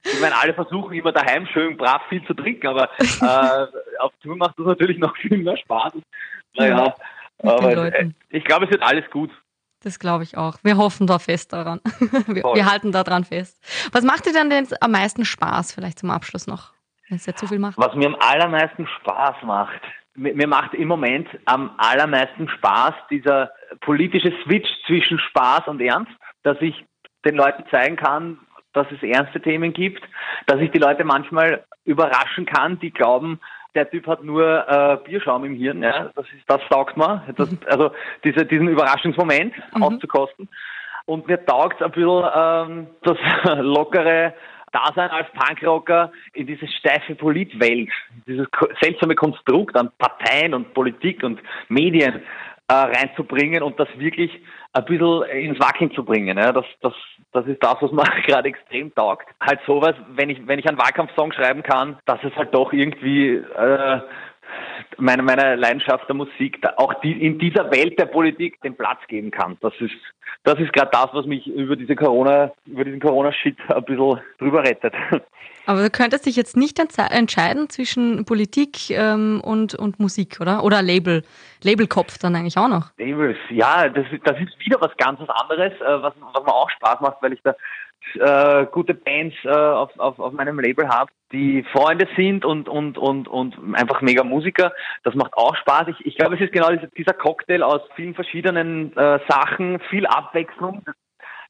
Ich 0.05 0.21
meine, 0.21 0.37
alle 0.37 0.55
versuchen 0.55 0.95
immer 0.95 1.13
daheim 1.13 1.47
schön 1.47 1.77
brav 1.77 2.03
viel 2.09 2.25
zu 2.25 2.33
trinken, 2.35 2.67
aber 2.69 2.89
äh, 2.99 3.99
auf 3.99 4.13
Tour 4.23 4.37
macht 4.37 4.59
das 4.59 4.67
natürlich 4.67 4.99
noch 4.99 5.15
viel 5.21 5.39
mehr 5.39 5.57
Spaß. 5.57 5.93
Naja, 6.57 6.95
den 7.43 7.51
aber 7.51 7.95
äh, 7.95 8.11
ich 8.31 8.45
glaube, 8.45 8.67
es 8.67 8.71
wird 8.71 8.83
alles 8.83 9.09
gut. 9.11 9.31
Das 9.83 9.99
glaube 9.99 10.25
ich 10.25 10.37
auch. 10.37 10.57
Wir 10.63 10.77
hoffen 10.77 11.07
da 11.07 11.19
fest 11.19 11.53
daran. 11.53 11.81
Wir, 12.27 12.43
wir 12.43 12.67
halten 12.71 12.93
da 12.93 13.05
dran 13.05 13.25
fest. 13.25 13.63
Was 13.93 14.03
macht 14.03 14.27
dir 14.27 14.33
denn 14.33 14.51
jetzt 14.51 14.83
am 14.83 14.91
meisten 14.91 15.25
Spaß, 15.25 15.73
vielleicht 15.73 16.01
zum 16.01 16.11
Abschluss 16.11 16.47
noch, 16.47 16.73
wenn 17.09 17.17
es 17.17 17.27
jetzt 17.27 17.41
so 17.41 17.47
viel 17.47 17.59
macht? 17.59 17.79
Was 17.79 17.95
mir 17.95 18.07
am 18.07 18.17
allermeisten 18.19 18.87
Spaß 18.87 19.37
macht, 19.45 19.81
mir 20.15 20.49
macht 20.49 20.75
im 20.75 20.89
Moment 20.89 21.29
am 21.45 21.71
allermeisten 21.79 22.49
Spaß 22.49 22.95
dieser 23.11 23.53
politische 23.81 24.33
Switch 24.43 24.69
zwischen 24.87 25.19
Spaß 25.19 25.69
und 25.69 25.81
Ernst, 25.81 26.13
dass 26.43 26.61
ich 26.61 26.85
den 27.25 27.37
Leuten 27.37 27.65
zeigen 27.71 27.97
kann, 27.97 28.39
dass 28.73 28.87
es 28.91 29.03
ernste 29.03 29.41
Themen 29.41 29.73
gibt, 29.73 30.03
dass 30.47 30.61
ich 30.61 30.71
die 30.71 30.79
Leute 30.79 31.05
manchmal 31.05 31.65
überraschen 31.85 32.47
kann, 32.47 32.79
die 32.81 32.91
glauben, 32.91 33.41
der 33.79 33.91
Typ 33.91 34.09
hat 34.09 34.25
nur 34.25 34.69
äh, 34.69 34.99
Bierschaum 35.05 35.45
im 35.45 35.55
Hirn, 35.55 35.83
ja, 35.83 36.11
das 36.17 36.27
ist, 36.27 36.43
das 36.49 36.61
taugt 36.69 36.97
mir, 36.97 37.23
das, 37.37 37.51
mhm. 37.51 37.59
also 37.67 37.93
diese, 38.25 38.45
diesen 38.45 38.69
Überraschungsmoment 38.69 39.55
mhm. 39.75 39.83
auszukosten. 39.83 40.49
Und 41.07 41.29
mir 41.29 41.45
taugt 41.47 41.81
ein 41.81 41.91
bisschen 41.93 42.25
ähm, 42.35 42.87
das 43.03 43.17
lockere 43.61 44.35
Dasein 44.73 45.11
als 45.11 45.29
Punkrocker 45.33 46.13
in 46.35 46.47
diese 46.47 46.67
steife 46.67 47.15
Politwelt, 47.15 47.89
dieses 48.27 48.47
seltsame 48.83 49.15
Konstrukt 49.15 49.77
an 49.77 49.91
Parteien 49.97 50.53
und 50.53 50.75
Politik 50.75 51.23
und 51.23 51.41
Medien 51.69 52.23
äh, 52.69 52.75
reinzubringen 52.75 53.63
und 53.63 53.81
das 53.81 53.89
wirklich 53.97 54.31
ein 54.73 54.85
bisschen 54.85 55.23
ins 55.25 55.59
Wackeln 55.59 55.91
zu 55.93 56.05
bringen. 56.05 56.37
Ja. 56.37 56.53
Das, 56.53 56.67
das, 56.83 56.93
das 57.33 57.47
ist 57.47 57.63
das, 57.63 57.77
was 57.81 57.93
mir 57.93 58.05
gerade 58.27 58.49
extrem 58.49 58.95
taugt. 58.95 59.27
Halt 59.41 59.61
sowas, 59.67 59.95
wenn 60.11 60.31
ich, 60.31 60.47
wenn 60.47 60.59
ich 60.59 60.69
einen 60.69 60.79
Wahlkampfsong 60.79 61.33
schreiben 61.33 61.63
kann, 61.63 61.99
dass 62.05 62.23
es 62.23 62.35
halt 62.37 62.55
doch 62.55 62.73
irgendwie 62.73 63.37
äh, 63.37 64.01
meine, 64.99 65.23
meine 65.23 65.57
Leidenschaft 65.57 66.09
der 66.09 66.17
Musik 66.17 66.59
auch 66.77 66.95
die, 67.01 67.13
in 67.25 67.39
dieser 67.39 67.71
Welt 67.71 67.99
der 67.99 68.07
Politik 68.07 68.61
den 68.63 68.77
Platz 68.77 68.99
geben 69.09 69.31
kann. 69.31 69.57
Das 69.61 69.73
ist, 69.81 69.95
das 70.45 70.59
ist 70.59 70.73
gerade 70.73 70.91
das, 70.93 71.09
was 71.13 71.27
mich 71.27 71.47
über 71.47 71.77
diese 71.77 71.95
Corona, 71.97 72.53
über 72.67 72.85
diesen 72.85 73.01
Corona-Shit 73.01 73.57
ein 73.69 73.85
bisschen 73.85 74.21
drüber 74.39 74.63
rettet. 74.63 74.95
Aber 75.67 75.83
du 75.83 75.91
könntest 75.91 76.25
dich 76.25 76.35
jetzt 76.35 76.57
nicht 76.57 76.79
entscheiden 76.79 77.69
zwischen 77.69 78.25
Politik 78.25 78.89
ähm, 78.89 79.43
und, 79.45 79.75
und 79.75 80.01
Musik, 80.01 80.39
oder? 80.41 80.65
Oder 80.65 80.81
Label, 80.81 81.23
Labelkopf 81.63 82.17
dann 82.17 82.35
eigentlich 82.37 82.57
auch 82.57 82.69
noch? 82.69 82.91
Labels, 82.97 83.37
ja, 83.51 83.87
das, 83.91 84.07
das 84.25 84.41
ist 84.41 84.59
wieder 84.61 84.81
was 84.81 84.97
ganz 84.97 85.21
anderes, 85.29 85.75
äh, 85.75 86.03
was, 86.03 86.15
was 86.33 86.43
mir 86.43 86.55
auch 86.55 86.71
Spaß 86.71 87.03
macht, 87.03 87.19
weil 87.21 87.35
ich 87.35 87.43
da 87.43 87.55
äh, 88.15 88.67
gute 88.67 88.95
Bands 88.95 89.35
äh, 89.45 89.49
auf, 89.49 89.99
auf, 89.99 90.19
auf 90.19 90.33
meinem 90.33 90.59
Label 90.59 90.89
habe, 90.89 91.11
die 91.33 91.63
Freunde 91.73 92.09
sind 92.17 92.45
und, 92.45 92.69
und, 92.69 92.97
und, 92.97 93.29
und 93.29 93.75
einfach 93.75 94.01
mega 94.01 94.25
Musiker. 94.25 94.73
Das 95.05 95.15
macht 95.15 95.35
auch 95.35 95.55
Spaß. 95.57 95.89
Ich, 95.89 96.07
ich 96.07 96.17
glaube, 96.17 96.37
es 96.37 96.41
ist 96.41 96.53
genau 96.53 96.71
dieser 96.71 97.13
Cocktail 97.13 97.63
aus 97.63 97.83
vielen 97.97 98.15
verschiedenen 98.15 98.97
äh, 98.97 99.19
Sachen, 99.29 99.81
viel 99.91 100.07
Abwechslung. 100.07 100.85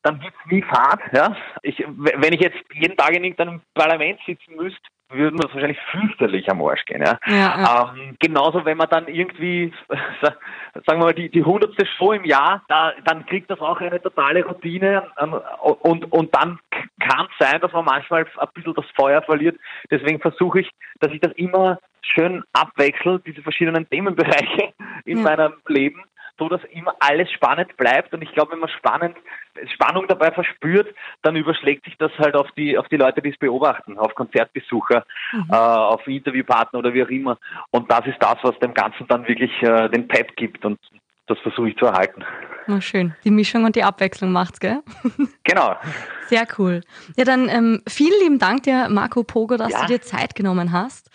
Dann 0.02 0.20
gibt's 0.20 0.38
nie 0.46 0.62
Fahrt. 0.62 1.00
Ja? 1.12 1.36
Ich, 1.62 1.84
wenn 1.86 2.32
ich 2.32 2.40
jetzt 2.40 2.58
jeden 2.72 2.96
Tag 2.96 3.14
in 3.14 3.24
irgendeinem 3.24 3.60
Parlament 3.74 4.20
sitzen 4.26 4.56
müsste, 4.56 4.80
würden 5.10 5.38
wir 5.38 5.52
wahrscheinlich 5.52 5.78
fürchterlich 5.90 6.50
am 6.50 6.62
Arsch 6.62 6.84
gehen. 6.84 7.02
Ja? 7.02 7.18
ja, 7.26 7.34
ja. 7.34 7.94
Ähm, 7.96 8.16
genauso, 8.20 8.64
wenn 8.64 8.76
man 8.76 8.88
dann 8.90 9.08
irgendwie, 9.08 9.72
sagen 10.22 11.00
wir 11.00 11.06
mal, 11.06 11.14
die, 11.14 11.30
die 11.30 11.42
hundertste 11.42 11.86
Show 11.86 12.12
im 12.12 12.24
Jahr, 12.24 12.62
da, 12.68 12.92
dann 13.04 13.24
kriegt 13.26 13.50
das 13.50 13.60
auch 13.60 13.80
eine 13.80 14.00
totale 14.00 14.44
Routine 14.44 15.10
und, 15.60 16.12
und 16.12 16.34
dann 16.34 16.58
kann 17.00 17.26
es 17.30 17.46
sein, 17.46 17.60
dass 17.60 17.72
man 17.72 17.86
manchmal 17.86 18.26
ein 18.36 18.48
bisschen 18.54 18.74
das 18.74 18.84
Feuer 18.94 19.22
verliert. 19.22 19.58
Deswegen 19.90 20.20
versuche 20.20 20.60
ich, 20.60 20.70
dass 21.00 21.12
ich 21.12 21.20
das 21.20 21.32
immer 21.32 21.78
schön 22.02 22.44
abwechsel, 22.52 23.20
diese 23.26 23.42
verschiedenen 23.42 23.88
Themenbereiche 23.88 24.74
in 25.04 25.18
ja. 25.18 25.24
meinem 25.24 25.54
Leben 25.68 26.02
so, 26.38 26.48
dass 26.48 26.62
immer 26.70 26.94
alles 27.00 27.30
spannend 27.32 27.76
bleibt. 27.76 28.12
Und 28.14 28.22
ich 28.22 28.32
glaube, 28.32 28.52
wenn 28.52 28.60
man 28.60 28.68
spannend, 28.68 29.16
Spannung 29.74 30.06
dabei 30.06 30.30
verspürt, 30.30 30.94
dann 31.22 31.36
überschlägt 31.36 31.84
sich 31.84 31.96
das 31.98 32.12
halt 32.18 32.36
auf 32.36 32.50
die, 32.52 32.78
auf 32.78 32.88
die 32.88 32.96
Leute, 32.96 33.20
die 33.20 33.30
es 33.30 33.38
beobachten, 33.38 33.98
auf 33.98 34.14
Konzertbesucher, 34.14 35.04
mhm. 35.32 35.46
äh, 35.50 35.56
auf 35.56 36.06
Interviewpartner 36.06 36.78
oder 36.78 36.94
wie 36.94 37.02
auch 37.02 37.08
immer. 37.08 37.38
Und 37.70 37.90
das 37.90 38.06
ist 38.06 38.18
das, 38.20 38.36
was 38.42 38.58
dem 38.60 38.74
Ganzen 38.74 39.06
dann 39.08 39.26
wirklich 39.26 39.50
äh, 39.62 39.88
den 39.88 40.06
Pep 40.06 40.36
gibt. 40.36 40.64
Und 40.64 40.78
das 41.28 41.38
versuche 41.40 41.70
ich 41.70 41.76
zu 41.76 41.86
erhalten. 41.86 42.24
Na 42.66 42.82
schön. 42.82 43.14
Die 43.24 43.30
Mischung 43.30 43.64
und 43.64 43.76
die 43.76 43.82
Abwechslung 43.82 44.30
macht's, 44.30 44.60
gell? 44.60 44.82
Genau. 45.44 45.76
Sehr 46.26 46.46
cool. 46.58 46.82
Ja, 47.16 47.24
dann 47.24 47.48
ähm, 47.48 47.80
vielen 47.88 48.20
lieben 48.20 48.38
Dank 48.38 48.64
dir, 48.64 48.88
Marco 48.90 49.24
Pogo, 49.24 49.56
dass 49.56 49.72
ja. 49.72 49.80
du 49.80 49.86
dir 49.86 50.02
Zeit 50.02 50.34
genommen 50.34 50.72
hast. 50.72 51.08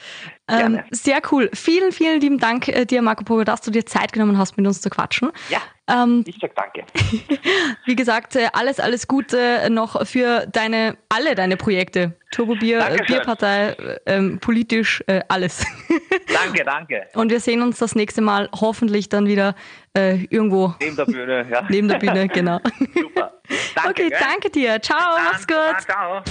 Ähm, 0.48 0.80
sehr 0.90 1.22
cool. 1.32 1.52
Vielen, 1.54 1.92
vielen 1.92 2.20
lieben 2.20 2.40
Dank 2.40 2.68
äh, 2.68 2.86
dir, 2.86 3.04
Marco 3.04 3.24
Pogo, 3.24 3.44
dass 3.44 3.62
du 3.62 3.70
dir 3.70 3.86
Zeit 3.86 4.12
genommen 4.12 4.40
hast, 4.40 4.58
mit 4.58 4.66
uns 4.66 4.82
zu 4.82 4.90
quatschen. 4.90 5.32
Ja. 5.50 5.60
Ähm, 5.90 6.24
ich 6.26 6.38
sag 6.40 6.56
danke. 6.56 6.86
Wie 7.86 7.96
gesagt, 7.96 8.36
äh, 8.36 8.48
alles, 8.54 8.80
alles 8.80 9.08
Gute 9.08 9.70
noch 9.70 10.08
für 10.08 10.46
deine, 10.48 10.98
alle 11.10 11.36
deine 11.36 11.58
Projekte. 11.58 12.14
Turbobier, 12.32 12.80
äh, 12.80 12.98
Bierpartei, 13.06 13.76
ähm, 14.06 14.40
politisch, 14.40 15.04
äh, 15.08 15.22
alles. 15.28 15.64
Danke, 16.34 16.64
danke. 16.64 17.08
Und 17.14 17.30
wir 17.30 17.40
sehen 17.40 17.62
uns 17.62 17.78
das 17.78 17.94
nächste 17.94 18.22
Mal 18.22 18.50
hoffentlich 18.60 19.08
dann 19.08 19.28
wieder 19.28 19.56
äh, 19.96 20.24
irgendwo. 20.26 20.74
Neben 20.80 20.96
der 20.96 21.06
Bühne, 21.06 21.46
ja. 21.50 21.64
Neben 21.70 21.88
der 21.88 22.00
Bühne, 22.00 22.28
genau. 22.28 22.60
Super. 22.96 23.40
Danke, 23.76 23.90
okay, 23.90 24.10
gell? 24.10 24.20
danke 24.20 24.50
dir. 24.50 24.82
Ciao, 24.82 25.18
mach's 25.24 25.46
gut. 25.46 25.82
ciao. 25.86 26.24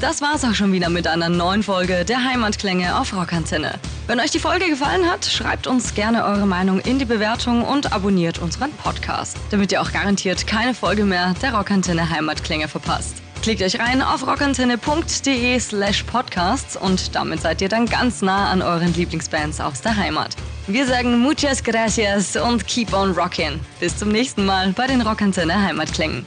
Das 0.00 0.22
war's 0.22 0.44
auch 0.44 0.54
schon 0.54 0.72
wieder 0.72 0.88
mit 0.88 1.06
einer 1.06 1.28
neuen 1.28 1.62
Folge 1.62 2.06
der 2.06 2.24
Heimatklänge 2.24 2.98
auf 2.98 3.12
Rockantenne. 3.12 3.78
Wenn 4.06 4.18
euch 4.18 4.30
die 4.30 4.38
Folge 4.38 4.66
gefallen 4.66 5.04
hat, 5.04 5.26
schreibt 5.26 5.66
uns 5.66 5.94
gerne 5.94 6.24
eure 6.24 6.46
Meinung 6.46 6.80
in 6.80 6.98
die 6.98 7.04
Bewertung 7.04 7.62
und 7.62 7.92
abonniert 7.92 8.38
unseren 8.38 8.72
Podcast, 8.72 9.36
damit 9.50 9.72
ihr 9.72 9.82
auch 9.82 9.92
garantiert 9.92 10.46
keine 10.46 10.72
Folge 10.72 11.04
mehr 11.04 11.34
der 11.42 11.54
Rockantenne 11.54 12.08
Heimatklänge 12.08 12.66
verpasst. 12.66 13.16
Klickt 13.42 13.60
euch 13.60 13.78
rein 13.78 14.00
auf 14.00 14.26
rockantenne.de 14.26 15.60
slash 15.60 16.02
podcasts 16.04 16.78
und 16.78 17.14
damit 17.14 17.42
seid 17.42 17.60
ihr 17.60 17.68
dann 17.68 17.84
ganz 17.84 18.22
nah 18.22 18.50
an 18.50 18.62
euren 18.62 18.94
Lieblingsbands 18.94 19.60
aus 19.60 19.82
der 19.82 19.96
Heimat. 19.96 20.34
Wir 20.66 20.86
sagen 20.86 21.18
muchas 21.18 21.62
gracias 21.62 22.36
und 22.36 22.66
keep 22.66 22.94
on 22.94 23.12
rockin'. 23.12 23.58
Bis 23.80 23.98
zum 23.98 24.08
nächsten 24.08 24.46
Mal 24.46 24.72
bei 24.72 24.86
den 24.86 25.02
Rockantenne 25.02 25.62
Heimatklängen. 25.62 26.24